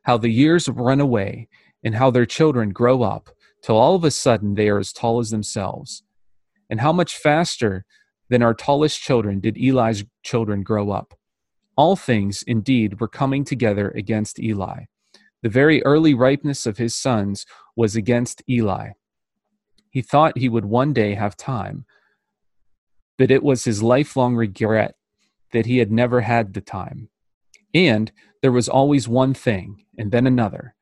how 0.02 0.18
the 0.18 0.30
years 0.30 0.68
run 0.68 1.00
away 1.00 1.48
and 1.82 1.94
how 1.94 2.10
their 2.10 2.26
children 2.26 2.70
grow 2.70 3.02
up 3.02 3.30
till 3.62 3.76
all 3.76 3.94
of 3.94 4.04
a 4.04 4.10
sudden 4.10 4.54
they 4.54 4.68
are 4.68 4.78
as 4.78 4.92
tall 4.92 5.18
as 5.18 5.30
themselves. 5.30 6.02
And 6.68 6.80
how 6.80 6.92
much 6.92 7.16
faster 7.16 7.84
than 8.28 8.42
our 8.42 8.54
tallest 8.54 9.00
children 9.00 9.40
did 9.40 9.56
Eli's 9.56 10.04
children 10.22 10.62
grow 10.62 10.90
up. 10.90 11.14
All 11.76 11.96
things, 11.96 12.42
indeed, 12.46 13.00
were 13.00 13.08
coming 13.08 13.44
together 13.44 13.90
against 13.90 14.38
Eli. 14.38 14.84
The 15.42 15.48
very 15.48 15.82
early 15.84 16.14
ripeness 16.14 16.66
of 16.66 16.78
his 16.78 16.94
sons 16.94 17.44
was 17.76 17.96
against 17.96 18.42
Eli. 18.48 18.90
He 19.90 20.02
thought 20.02 20.38
he 20.38 20.48
would 20.48 20.64
one 20.64 20.92
day 20.92 21.14
have 21.14 21.36
time, 21.36 21.84
but 23.18 23.30
it 23.30 23.42
was 23.42 23.64
his 23.64 23.82
lifelong 23.82 24.34
regret 24.34 24.94
that 25.52 25.66
he 25.66 25.78
had 25.78 25.92
never 25.92 26.22
had 26.22 26.54
the 26.54 26.60
time. 26.60 27.08
And 27.74 28.12
there 28.40 28.52
was 28.52 28.68
always 28.68 29.08
one 29.08 29.34
thing, 29.34 29.84
and 29.98 30.12
then 30.12 30.26
another. 30.26 30.74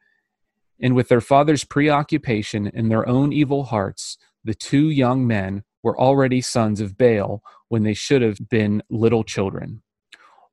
And 0.81 0.95
with 0.95 1.09
their 1.09 1.21
father's 1.21 1.65
preoccupation 1.65 2.71
and 2.75 2.91
their 2.91 3.09
own 3.09 3.33
evil 3.33 3.65
hearts, 3.65 4.19
the 4.45 4.55
two 4.55 4.91
young 4.91 5.27
men 5.27 5.63
were 5.83 5.99
already 5.99 6.41
sons 6.41 6.81
of 6.81 6.99
Baal 6.99 7.43
when 7.69 7.83
they 7.83 7.95
should 7.95 8.21
have 8.23 8.49
been 8.49 8.83
little 8.91 9.25
children. 9.25 9.83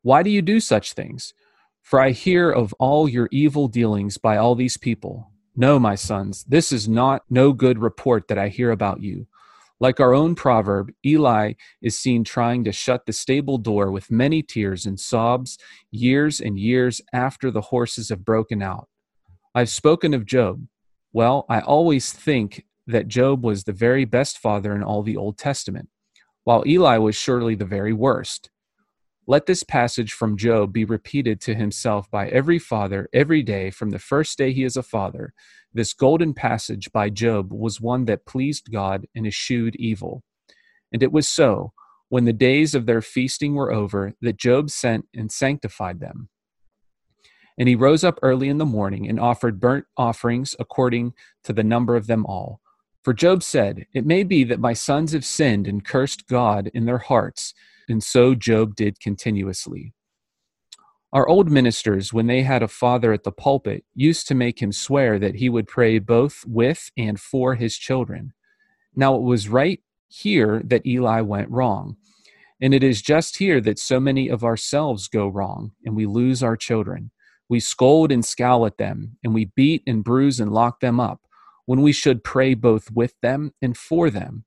Why 0.02 0.24
do 0.24 0.30
you 0.30 0.42
do 0.42 0.60
such 0.60 0.94
things? 0.94 1.34
For 1.82 2.00
I 2.00 2.12
hear 2.12 2.52
of 2.52 2.74
all 2.80 3.10
your 3.10 3.28
evil 3.32 3.68
dealings 3.68 4.18
by 4.18 4.38
all 4.38 4.56
these 4.56 4.78
people. 4.78 5.32
No, 5.56 5.80
my 5.80 5.96
sons, 5.96 6.46
this 6.46 6.72
is 6.72 6.88
not 6.88 7.24
no 7.30 7.52
good 7.52 7.80
report 7.80 8.28
that 8.28 8.38
I 8.38 8.48
hear 8.48 8.72
about 8.72 9.02
you. 9.02 9.28
Like 9.80 10.00
our 10.00 10.14
own 10.14 10.36
proverb, 10.36 10.92
Eli 11.06 11.54
is 11.82 11.98
seen 11.98 12.24
trying 12.24 12.66
to 12.66 12.72
shut 12.72 13.06
the 13.06 13.14
stable 13.14 13.58
door 13.58 13.92
with 13.92 14.12
many 14.12 14.44
tears 14.44 14.86
and 14.86 15.00
sobs 15.00 15.58
years 15.90 16.42
and 16.42 16.60
years 16.60 17.02
after 17.14 17.50
the 17.50 17.62
horses 17.62 18.10
have 18.10 18.26
broken 18.26 18.62
out. 18.62 18.90
I've 19.56 19.70
spoken 19.70 20.14
of 20.14 20.26
Job. 20.26 20.68
Well, 21.14 21.46
I 21.50 21.62
always 21.62 22.12
think 22.12 22.66
that 22.88 23.08
Job 23.08 23.44
was 23.44 23.64
the 23.64 23.74
very 23.74 24.04
best 24.04 24.38
father 24.38 24.76
in 24.76 24.84
all 24.84 25.02
the 25.02 25.18
Old 25.18 25.38
Testament, 25.38 25.90
while 26.44 26.64
Eli 26.68 26.98
was 26.98 27.16
surely 27.16 27.56
the 27.56 27.66
very 27.66 27.94
worst. 27.94 28.50
Let 29.30 29.46
this 29.46 29.62
passage 29.62 30.12
from 30.12 30.38
Job 30.38 30.74
be 30.74 30.86
repeated 30.86 31.40
to 31.42 31.54
himself 31.54 32.10
by 32.10 32.30
every 32.30 32.58
father 32.58 33.08
every 33.14 33.44
day 33.44 33.70
from 33.70 33.92
the 33.92 34.00
first 34.00 34.40
day 34.40 34.52
he 34.52 34.64
is 34.64 34.76
a 34.76 34.82
father 34.82 35.36
this 35.72 35.94
golden 35.94 36.34
passage 36.34 36.92
by 36.92 37.12
Job 37.12 37.54
was 37.54 37.80
one 37.80 38.06
that 38.06 38.26
pleased 38.26 38.72
God 38.72 39.06
and 39.16 39.28
eschewed 39.28 39.76
evil. 39.76 40.24
And 40.92 41.04
it 41.04 41.12
was 41.12 41.30
so, 41.30 41.74
when 42.08 42.26
the 42.26 42.34
days 42.34 42.74
of 42.74 42.88
their 42.88 43.04
feasting 43.04 43.54
were 43.54 43.72
over, 43.72 44.16
that 44.20 44.38
Job 44.38 44.72
sent 44.72 45.06
and 45.14 45.32
sanctified 45.32 46.00
them. 46.00 46.30
And 47.56 47.70
he 47.70 47.76
rose 47.76 48.04
up 48.04 48.18
early 48.24 48.50
in 48.50 48.58
the 48.58 48.66
morning 48.66 49.08
and 49.08 49.20
offered 49.20 49.60
burnt 49.60 49.86
offerings 49.96 50.56
according 50.60 51.14
to 51.44 51.54
the 51.54 51.64
number 51.64 51.96
of 51.96 52.08
them 52.08 52.26
all. 52.26 52.62
For 53.04 53.14
Job 53.14 53.44
said, 53.44 53.86
It 53.94 54.08
may 54.08 54.24
be 54.24 54.44
that 54.46 54.60
my 54.60 54.74
sons 54.74 55.12
have 55.12 55.24
sinned 55.24 55.68
and 55.68 55.86
cursed 55.86 56.28
God 56.28 56.72
in 56.74 56.86
their 56.86 56.98
hearts. 56.98 57.54
And 57.90 58.04
so 58.04 58.36
Job 58.36 58.76
did 58.76 59.00
continuously. 59.00 59.94
Our 61.12 61.28
old 61.28 61.50
ministers, 61.50 62.14
when 62.14 62.28
they 62.28 62.44
had 62.44 62.62
a 62.62 62.68
father 62.68 63.12
at 63.14 63.24
the 63.24 63.32
pulpit, 63.32 63.84
used 63.96 64.28
to 64.28 64.36
make 64.36 64.62
him 64.62 64.72
swear 64.72 65.18
that 65.18 65.36
he 65.36 65.50
would 65.50 65.68
pray 65.68 65.98
both 65.98 66.44
with 66.46 66.92
and 66.96 67.20
for 67.20 67.56
his 67.56 67.78
children. 67.78 68.34
Now 68.96 69.16
it 69.16 69.24
was 69.24 69.50
right 69.50 69.80
here 70.08 70.62
that 70.66 70.86
Eli 70.86 71.22
went 71.22 71.50
wrong. 71.50 71.98
And 72.62 72.76
it 72.76 72.84
is 72.84 73.02
just 73.02 73.38
here 73.38 73.60
that 73.62 73.80
so 73.80 74.00
many 74.00 74.28
of 74.28 74.44
ourselves 74.44 75.08
go 75.08 75.28
wrong, 75.28 75.72
and 75.84 75.96
we 75.96 76.06
lose 76.06 76.44
our 76.44 76.58
children. 76.58 77.10
We 77.48 77.60
scold 77.60 78.12
and 78.12 78.24
scowl 78.24 78.68
at 78.68 78.78
them, 78.78 79.18
and 79.24 79.34
we 79.34 79.46
beat 79.56 79.82
and 79.88 80.04
bruise 80.04 80.40
and 80.40 80.52
lock 80.52 80.80
them 80.80 81.00
up, 81.00 81.22
when 81.66 81.82
we 81.82 81.92
should 81.92 82.24
pray 82.24 82.54
both 82.54 82.92
with 82.92 83.16
them 83.22 83.54
and 83.62 83.76
for 83.76 84.12
them. 84.12 84.46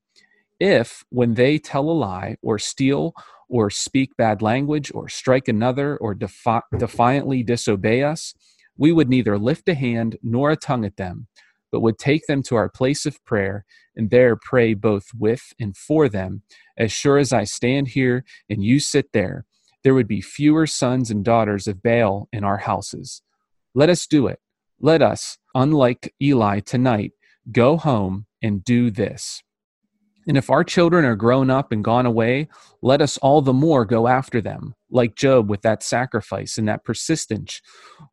If, 0.59 1.03
when 1.09 1.33
they 1.33 1.57
tell 1.57 1.89
a 1.89 1.91
lie, 1.91 2.37
or 2.41 2.59
steal, 2.59 3.13
or 3.49 3.69
speak 3.69 4.15
bad 4.17 4.41
language 4.41 4.91
or 4.95 5.07
strike 5.09 5.47
another 5.47 5.97
or 5.97 6.15
defi- 6.15 6.61
defiantly 6.77 7.43
disobey 7.43 8.03
us, 8.03 8.33
we 8.77 8.91
would 8.91 9.09
neither 9.09 9.37
lift 9.37 9.69
a 9.69 9.75
hand 9.75 10.17
nor 10.23 10.49
a 10.51 10.55
tongue 10.55 10.85
at 10.85 10.97
them, 10.97 11.27
but 11.71 11.81
would 11.81 11.99
take 11.99 12.25
them 12.27 12.41
to 12.43 12.55
our 12.55 12.69
place 12.69 13.05
of 13.05 13.23
prayer 13.25 13.65
and 13.95 14.09
there 14.09 14.35
pray 14.35 14.73
both 14.73 15.05
with 15.15 15.53
and 15.59 15.77
for 15.77 16.09
them. 16.09 16.41
As 16.77 16.91
sure 16.91 17.17
as 17.17 17.31
I 17.31 17.43
stand 17.43 17.89
here 17.89 18.25
and 18.49 18.63
you 18.63 18.79
sit 18.79 19.11
there, 19.13 19.45
there 19.83 19.93
would 19.93 20.07
be 20.07 20.21
fewer 20.21 20.65
sons 20.65 21.11
and 21.11 21.23
daughters 21.23 21.67
of 21.67 21.83
Baal 21.83 22.27
in 22.31 22.43
our 22.43 22.57
houses. 22.57 23.21
Let 23.75 23.89
us 23.89 24.07
do 24.07 24.27
it. 24.27 24.39
Let 24.79 25.01
us, 25.01 25.37
unlike 25.53 26.13
Eli 26.21 26.61
tonight, 26.61 27.11
go 27.51 27.77
home 27.77 28.25
and 28.41 28.63
do 28.63 28.89
this. 28.89 29.43
And 30.27 30.37
if 30.37 30.49
our 30.49 30.63
children 30.63 31.03
are 31.05 31.15
grown 31.15 31.49
up 31.49 31.71
and 31.71 31.83
gone 31.83 32.05
away, 32.05 32.47
let 32.81 33.01
us 33.01 33.17
all 33.17 33.41
the 33.41 33.53
more 33.53 33.85
go 33.85 34.07
after 34.07 34.39
them, 34.41 34.73
like 34.89 35.15
Job 35.15 35.49
with 35.49 35.61
that 35.63 35.83
sacrifice 35.83 36.57
and 36.57 36.67
that 36.67 36.85
persistence, 36.85 37.61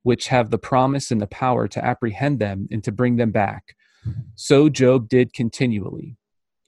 which 0.03 0.29
have 0.29 0.51
the 0.51 0.59
promise 0.59 1.11
and 1.11 1.21
the 1.21 1.27
power 1.27 1.69
to 1.69 1.85
apprehend 1.85 2.39
them 2.39 2.69
and 2.71 2.83
to 2.85 2.93
bring 2.93 3.17
them 3.17 3.31
back. 3.31 3.77
So 4.35 4.69
Job 4.69 5.09
did 5.09 5.33
continually. 5.33 6.17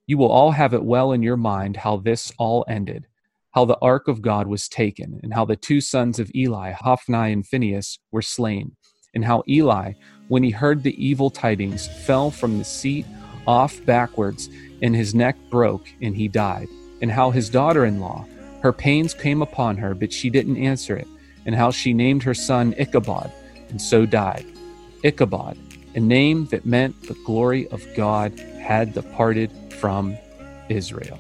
You 0.07 0.19
will 0.19 0.31
all 0.31 0.51
have 0.51 0.75
it 0.75 0.85
well 0.85 1.13
in 1.13 1.23
your 1.23 1.37
mind 1.37 1.77
how 1.77 1.97
this 1.97 2.33
all 2.39 2.65
ended, 2.69 3.07
how 3.53 3.65
the 3.65 3.79
ark 3.81 4.09
of 4.09 4.23
God 4.23 4.47
was 4.47 4.69
taken, 4.69 5.19
and 5.23 5.33
how 5.33 5.45
the 5.45 5.57
two 5.57 5.81
sons 5.81 6.19
of 6.19 6.31
Eli, 6.35 6.73
Hophni 6.73 7.33
and 7.33 7.47
Phinehas, 7.47 7.99
were 8.11 8.23
slain, 8.23 8.77
and 9.15 9.25
how 9.25 9.43
Eli, 9.49 9.93
when 10.29 10.43
he 10.43 10.51
heard 10.51 10.83
the 10.83 11.05
evil 11.05 11.31
tidings, 11.31 11.87
fell 11.87 12.31
from 12.31 12.59
the 12.59 12.65
seat 12.65 13.07
off 13.47 13.85
backwards, 13.87 14.49
and 14.83 14.95
his 14.95 15.15
neck 15.15 15.37
broke, 15.49 15.89
and 16.03 16.17
he 16.17 16.29
died, 16.29 16.69
and 17.01 17.11
how 17.11 17.31
his 17.31 17.49
daughter 17.49 17.85
in 17.85 18.01
law, 18.01 18.27
her 18.63 18.73
pains 18.73 19.15
came 19.15 19.41
upon 19.41 19.79
her, 19.79 19.95
but 19.95 20.13
she 20.13 20.29
didn't 20.29 20.57
answer 20.57 20.97
it, 20.97 21.09
and 21.47 21.55
how 21.55 21.71
she 21.71 21.95
named 21.95 22.23
her 22.25 22.35
son 22.35 22.75
Ichabod, 22.77 23.33
and 23.71 23.81
so 23.81 24.05
died. 24.05 24.47
Ichabod, 25.03 25.57
a 25.95 26.01
name 26.01 26.47
that 26.47 26.67
meant 26.67 27.01
the 27.09 27.17
glory 27.25 27.69
of 27.69 27.83
God 27.97 28.39
had 28.39 28.93
departed 28.93 29.51
from 29.73 30.17
Israel. 30.69 31.19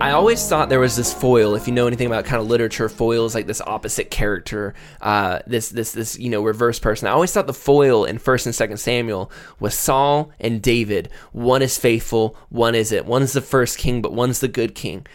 I 0.00 0.12
always 0.12 0.48
thought 0.48 0.70
there 0.70 0.80
was 0.80 0.96
this 0.96 1.12
foil. 1.12 1.54
If 1.54 1.68
you 1.68 1.74
know 1.74 1.86
anything 1.86 2.06
about 2.06 2.24
kind 2.24 2.40
of 2.40 2.48
literature, 2.48 2.88
foils 2.88 3.34
like 3.34 3.46
this 3.46 3.60
opposite 3.60 4.10
character, 4.10 4.72
uh, 5.02 5.40
this 5.46 5.68
this 5.68 5.92
this 5.92 6.18
you 6.18 6.30
know 6.30 6.42
reverse 6.42 6.78
person. 6.78 7.06
I 7.06 7.10
always 7.10 7.32
thought 7.32 7.46
the 7.46 7.52
foil 7.52 8.06
in 8.06 8.16
First 8.16 8.46
and 8.46 8.54
Second 8.54 8.78
Samuel 8.78 9.30
was 9.58 9.74
Saul 9.74 10.32
and 10.40 10.62
David. 10.62 11.10
One 11.32 11.60
is 11.60 11.76
faithful, 11.76 12.34
one 12.48 12.74
is 12.74 12.92
it. 12.92 13.04
One's 13.04 13.34
the 13.34 13.42
first 13.42 13.76
king, 13.76 14.00
but 14.00 14.14
one's 14.14 14.40
the 14.40 14.48
good 14.48 14.74
king. 14.74 15.06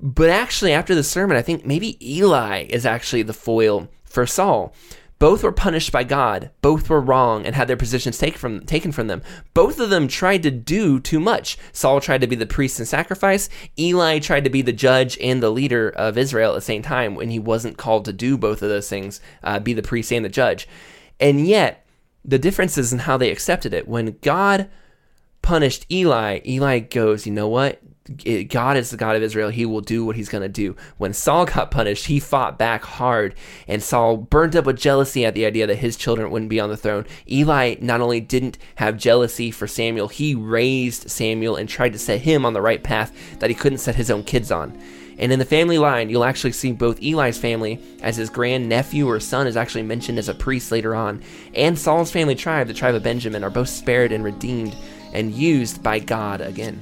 But 0.00 0.30
actually, 0.30 0.72
after 0.72 0.94
the 0.94 1.02
sermon, 1.02 1.36
I 1.36 1.42
think 1.42 1.66
maybe 1.66 1.98
Eli 2.00 2.66
is 2.70 2.86
actually 2.86 3.22
the 3.22 3.32
foil 3.32 3.88
for 4.04 4.24
Saul. 4.24 4.72
Both 5.22 5.44
were 5.44 5.52
punished 5.52 5.92
by 5.92 6.02
God. 6.02 6.50
Both 6.62 6.90
were 6.90 7.00
wrong 7.00 7.46
and 7.46 7.54
had 7.54 7.68
their 7.68 7.76
positions 7.76 8.18
take 8.18 8.36
from, 8.36 8.66
taken 8.66 8.90
from 8.90 9.06
them. 9.06 9.22
Both 9.54 9.78
of 9.78 9.88
them 9.88 10.08
tried 10.08 10.42
to 10.42 10.50
do 10.50 10.98
too 10.98 11.20
much. 11.20 11.56
Saul 11.70 12.00
tried 12.00 12.22
to 12.22 12.26
be 12.26 12.34
the 12.34 12.44
priest 12.44 12.80
and 12.80 12.88
sacrifice. 12.88 13.48
Eli 13.78 14.18
tried 14.18 14.42
to 14.42 14.50
be 14.50 14.62
the 14.62 14.72
judge 14.72 15.16
and 15.20 15.40
the 15.40 15.50
leader 15.50 15.90
of 15.90 16.18
Israel 16.18 16.50
at 16.50 16.54
the 16.56 16.60
same 16.60 16.82
time 16.82 17.14
when 17.14 17.30
he 17.30 17.38
wasn't 17.38 17.76
called 17.76 18.04
to 18.06 18.12
do 18.12 18.36
both 18.36 18.62
of 18.62 18.68
those 18.68 18.88
things, 18.88 19.20
uh, 19.44 19.60
be 19.60 19.72
the 19.72 19.80
priest 19.80 20.12
and 20.12 20.24
the 20.24 20.28
judge. 20.28 20.66
And 21.20 21.46
yet, 21.46 21.86
the 22.24 22.40
difference 22.40 22.76
is 22.76 22.92
in 22.92 22.98
how 22.98 23.16
they 23.16 23.30
accepted 23.30 23.72
it. 23.72 23.86
When 23.86 24.18
God 24.22 24.68
punished 25.40 25.86
Eli, 25.88 26.40
Eli 26.44 26.80
goes, 26.80 27.26
you 27.26 27.32
know 27.32 27.46
what? 27.46 27.80
God 28.48 28.76
is 28.76 28.90
the 28.90 28.96
God 28.96 29.14
of 29.14 29.22
Israel. 29.22 29.48
He 29.50 29.64
will 29.64 29.80
do 29.80 30.04
what 30.04 30.16
he's 30.16 30.28
going 30.28 30.42
to 30.42 30.48
do. 30.48 30.74
When 30.98 31.12
Saul 31.12 31.46
got 31.46 31.70
punished, 31.70 32.06
he 32.06 32.18
fought 32.18 32.58
back 32.58 32.82
hard, 32.82 33.34
and 33.68 33.80
Saul 33.80 34.16
burned 34.16 34.56
up 34.56 34.64
with 34.64 34.76
jealousy 34.76 35.24
at 35.24 35.34
the 35.34 35.46
idea 35.46 35.68
that 35.68 35.76
his 35.76 35.96
children 35.96 36.30
wouldn't 36.30 36.48
be 36.48 36.58
on 36.58 36.68
the 36.68 36.76
throne. 36.76 37.06
Eli 37.30 37.76
not 37.80 38.00
only 38.00 38.20
didn't 38.20 38.58
have 38.76 38.96
jealousy 38.96 39.52
for 39.52 39.68
Samuel, 39.68 40.08
he 40.08 40.34
raised 40.34 41.10
Samuel 41.10 41.54
and 41.54 41.68
tried 41.68 41.92
to 41.92 41.98
set 41.98 42.22
him 42.22 42.44
on 42.44 42.54
the 42.54 42.60
right 42.60 42.82
path 42.82 43.12
that 43.38 43.50
he 43.50 43.54
couldn't 43.54 43.78
set 43.78 43.94
his 43.94 44.10
own 44.10 44.24
kids 44.24 44.50
on. 44.50 44.76
And 45.18 45.30
in 45.30 45.38
the 45.38 45.44
family 45.44 45.78
line, 45.78 46.10
you'll 46.10 46.24
actually 46.24 46.52
see 46.52 46.72
both 46.72 47.00
Eli's 47.00 47.38
family, 47.38 47.78
as 48.02 48.16
his 48.16 48.30
grand 48.30 48.68
nephew 48.68 49.08
or 49.08 49.20
son 49.20 49.46
is 49.46 49.56
actually 49.56 49.84
mentioned 49.84 50.18
as 50.18 50.28
a 50.28 50.34
priest 50.34 50.72
later 50.72 50.96
on, 50.96 51.22
and 51.54 51.78
Saul's 51.78 52.10
family 52.10 52.34
tribe, 52.34 52.66
the 52.66 52.74
tribe 52.74 52.96
of 52.96 53.04
Benjamin, 53.04 53.44
are 53.44 53.50
both 53.50 53.68
spared 53.68 54.10
and 54.10 54.24
redeemed 54.24 54.74
and 55.12 55.32
used 55.32 55.84
by 55.84 56.00
God 56.00 56.40
again. 56.40 56.80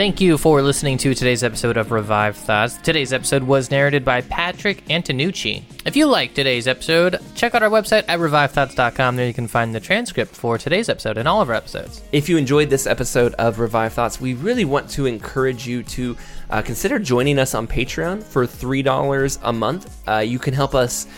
Thank 0.00 0.18
you 0.18 0.38
for 0.38 0.62
listening 0.62 0.96
to 0.96 1.12
today's 1.12 1.44
episode 1.44 1.76
of 1.76 1.92
Revived 1.92 2.38
Thoughts. 2.38 2.78
Today's 2.78 3.12
episode 3.12 3.42
was 3.42 3.70
narrated 3.70 4.02
by 4.02 4.22
Patrick 4.22 4.82
Antonucci. 4.86 5.62
If 5.84 5.94
you 5.94 6.06
like 6.06 6.32
today's 6.32 6.66
episode, 6.66 7.18
check 7.34 7.54
out 7.54 7.62
our 7.62 7.68
website 7.68 8.04
at 8.08 8.18
revivedthoughts.com. 8.18 9.16
There 9.16 9.26
you 9.26 9.34
can 9.34 9.46
find 9.46 9.74
the 9.74 9.78
transcript 9.78 10.34
for 10.34 10.56
today's 10.56 10.88
episode 10.88 11.18
and 11.18 11.28
all 11.28 11.42
of 11.42 11.50
our 11.50 11.54
episodes. 11.54 12.02
If 12.12 12.30
you 12.30 12.38
enjoyed 12.38 12.70
this 12.70 12.86
episode 12.86 13.34
of 13.34 13.58
Revived 13.58 13.92
Thoughts, 13.92 14.18
we 14.18 14.32
really 14.32 14.64
want 14.64 14.88
to 14.92 15.04
encourage 15.04 15.66
you 15.66 15.82
to 15.82 16.16
uh, 16.48 16.62
consider 16.62 16.98
joining 16.98 17.38
us 17.38 17.54
on 17.54 17.66
Patreon 17.66 18.22
for 18.22 18.46
$3 18.46 19.38
a 19.42 19.52
month. 19.52 20.08
Uh, 20.08 20.20
you 20.20 20.38
can 20.38 20.54
help 20.54 20.74
us 20.74 21.08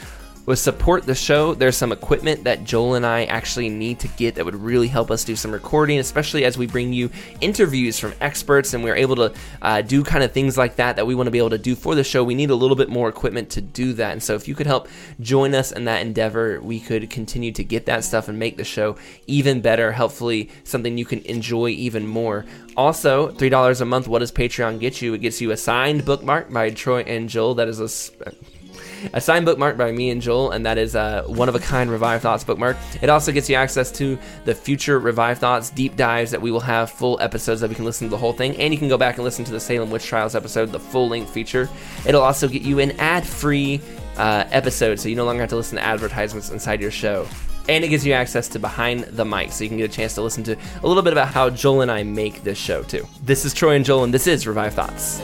with 0.46 0.58
support 0.58 1.04
the 1.04 1.14
show 1.14 1.54
there's 1.54 1.76
some 1.76 1.92
equipment 1.92 2.44
that 2.44 2.64
joel 2.64 2.94
and 2.94 3.06
i 3.06 3.24
actually 3.24 3.68
need 3.68 3.98
to 3.98 4.08
get 4.08 4.34
that 4.34 4.44
would 4.44 4.56
really 4.56 4.88
help 4.88 5.10
us 5.10 5.24
do 5.24 5.36
some 5.36 5.52
recording 5.52 5.98
especially 5.98 6.44
as 6.44 6.58
we 6.58 6.66
bring 6.66 6.92
you 6.92 7.08
interviews 7.40 7.98
from 7.98 8.12
experts 8.20 8.74
and 8.74 8.82
we're 8.82 8.96
able 8.96 9.16
to 9.16 9.32
uh, 9.62 9.82
do 9.82 10.02
kind 10.02 10.24
of 10.24 10.32
things 10.32 10.58
like 10.58 10.76
that 10.76 10.96
that 10.96 11.06
we 11.06 11.14
want 11.14 11.26
to 11.26 11.30
be 11.30 11.38
able 11.38 11.50
to 11.50 11.58
do 11.58 11.74
for 11.74 11.94
the 11.94 12.04
show. 12.04 12.24
We 12.24 12.34
need 12.34 12.50
a 12.50 12.54
little 12.54 12.76
bit 12.76 12.88
more 12.88 13.08
equipment 13.08 13.50
to 13.50 13.60
do 13.60 13.92
that. 13.94 14.12
And 14.12 14.22
so 14.22 14.34
if 14.34 14.48
you 14.48 14.54
could 14.54 14.66
help 14.66 14.88
join 15.20 15.54
us 15.54 15.72
in 15.72 15.84
that 15.84 16.02
endeavor 16.02 16.60
we 16.60 16.80
could 16.80 17.08
continue 17.10 17.52
to 17.52 17.64
get 17.64 17.86
that 17.86 18.04
stuff 18.04 18.28
and 18.28 18.38
make 18.38 18.56
the 18.56 18.64
show 18.64 18.96
even 19.26 19.60
better 19.60 19.92
hopefully 19.92 20.50
something 20.64 20.98
you 20.98 21.04
can 21.04 21.20
enjoy 21.22 21.68
even 21.68 22.06
more. 22.06 22.44
Also 22.76 23.30
$3 23.32 23.80
a 23.80 23.84
month 23.84 24.08
what 24.08 24.20
does 24.20 24.32
patreon 24.32 24.80
get 24.80 25.00
you? 25.00 25.14
It 25.14 25.18
gets 25.18 25.40
you 25.40 25.50
a 25.50 25.56
signed 25.56 26.04
bookmark 26.04 26.50
by 26.50 26.70
troy 26.70 27.00
and 27.00 27.28
joel. 27.28 27.54
That 27.54 27.68
is 27.68 27.80
a 27.80 27.88
a 29.12 29.20
signed 29.20 29.44
bookmark 29.44 29.76
by 29.76 29.92
me 29.92 30.10
and 30.10 30.20
Joel, 30.20 30.50
and 30.50 30.64
that 30.66 30.78
is 30.78 30.94
a 30.94 31.24
one 31.26 31.48
of 31.48 31.54
a 31.54 31.58
kind 31.58 31.90
Revived 31.90 32.22
Thoughts 32.22 32.44
bookmark. 32.44 32.76
It 33.00 33.08
also 33.08 33.32
gets 33.32 33.48
you 33.48 33.56
access 33.56 33.90
to 33.92 34.18
the 34.44 34.54
future 34.54 34.98
Revived 34.98 35.40
Thoughts 35.40 35.70
deep 35.70 35.96
dives 35.96 36.30
that 36.30 36.40
we 36.40 36.50
will 36.50 36.60
have 36.60 36.90
full 36.90 37.20
episodes 37.20 37.60
that 37.60 37.68
we 37.68 37.74
can 37.74 37.84
listen 37.84 38.06
to 38.06 38.10
the 38.10 38.18
whole 38.18 38.32
thing, 38.32 38.56
and 38.56 38.72
you 38.72 38.78
can 38.78 38.88
go 38.88 38.98
back 38.98 39.16
and 39.16 39.24
listen 39.24 39.44
to 39.44 39.52
the 39.52 39.60
Salem 39.60 39.90
Witch 39.90 40.04
Trials 40.04 40.34
episode, 40.34 40.72
the 40.72 40.80
full 40.80 41.08
length 41.08 41.30
feature. 41.30 41.68
It'll 42.06 42.22
also 42.22 42.48
get 42.48 42.62
you 42.62 42.78
an 42.78 42.92
ad 42.92 43.26
free 43.26 43.80
uh, 44.16 44.44
episode, 44.50 45.00
so 45.00 45.08
you 45.08 45.16
no 45.16 45.24
longer 45.24 45.40
have 45.40 45.50
to 45.50 45.56
listen 45.56 45.76
to 45.76 45.84
advertisements 45.84 46.50
inside 46.50 46.80
your 46.80 46.90
show. 46.90 47.26
And 47.68 47.84
it 47.84 47.88
gives 47.88 48.04
you 48.04 48.12
access 48.12 48.48
to 48.48 48.58
behind 48.58 49.04
the 49.04 49.24
mic, 49.24 49.52
so 49.52 49.62
you 49.62 49.68
can 49.70 49.78
get 49.78 49.90
a 49.90 49.94
chance 49.94 50.14
to 50.14 50.22
listen 50.22 50.42
to 50.44 50.56
a 50.82 50.86
little 50.86 51.02
bit 51.02 51.12
about 51.12 51.28
how 51.28 51.48
Joel 51.48 51.82
and 51.82 51.92
I 51.92 52.02
make 52.02 52.42
this 52.42 52.58
show 52.58 52.82
too. 52.82 53.06
This 53.22 53.44
is 53.44 53.54
Troy 53.54 53.76
and 53.76 53.84
Joel, 53.84 54.02
and 54.04 54.12
this 54.12 54.26
is 54.26 54.46
Revived 54.46 54.74
Thoughts. 54.74 55.20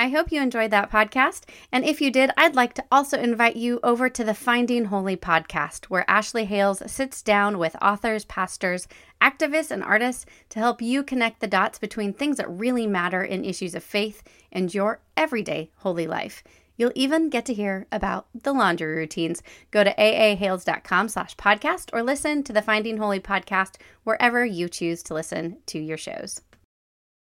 I 0.00 0.10
hope 0.10 0.30
you 0.30 0.40
enjoyed 0.40 0.70
that 0.70 0.92
podcast. 0.92 1.42
And 1.72 1.84
if 1.84 2.00
you 2.00 2.12
did, 2.12 2.30
I'd 2.36 2.54
like 2.54 2.72
to 2.74 2.84
also 2.92 3.18
invite 3.18 3.56
you 3.56 3.80
over 3.82 4.08
to 4.08 4.22
the 4.22 4.32
Finding 4.32 4.84
Holy 4.84 5.16
podcast, 5.16 5.86
where 5.86 6.08
Ashley 6.08 6.44
Hales 6.44 6.80
sits 6.86 7.20
down 7.20 7.58
with 7.58 7.74
authors, 7.82 8.24
pastors, 8.24 8.86
activists, 9.20 9.72
and 9.72 9.82
artists 9.82 10.24
to 10.50 10.60
help 10.60 10.80
you 10.80 11.02
connect 11.02 11.40
the 11.40 11.48
dots 11.48 11.80
between 11.80 12.12
things 12.12 12.36
that 12.36 12.48
really 12.48 12.86
matter 12.86 13.24
in 13.24 13.44
issues 13.44 13.74
of 13.74 13.82
faith 13.82 14.22
and 14.52 14.72
your 14.72 15.00
everyday 15.16 15.72
holy 15.78 16.06
life. 16.06 16.44
You'll 16.76 16.92
even 16.94 17.28
get 17.28 17.44
to 17.46 17.54
hear 17.54 17.88
about 17.90 18.28
the 18.32 18.52
laundry 18.52 18.94
routines. 18.94 19.42
Go 19.72 19.82
to 19.82 19.92
aahales.com 19.94 21.08
slash 21.08 21.34
podcast 21.34 21.90
or 21.92 22.04
listen 22.04 22.44
to 22.44 22.52
the 22.52 22.62
Finding 22.62 22.98
Holy 22.98 23.18
podcast 23.18 23.78
wherever 24.04 24.46
you 24.46 24.68
choose 24.68 25.02
to 25.02 25.14
listen 25.14 25.56
to 25.66 25.80
your 25.80 25.98
shows. 25.98 26.40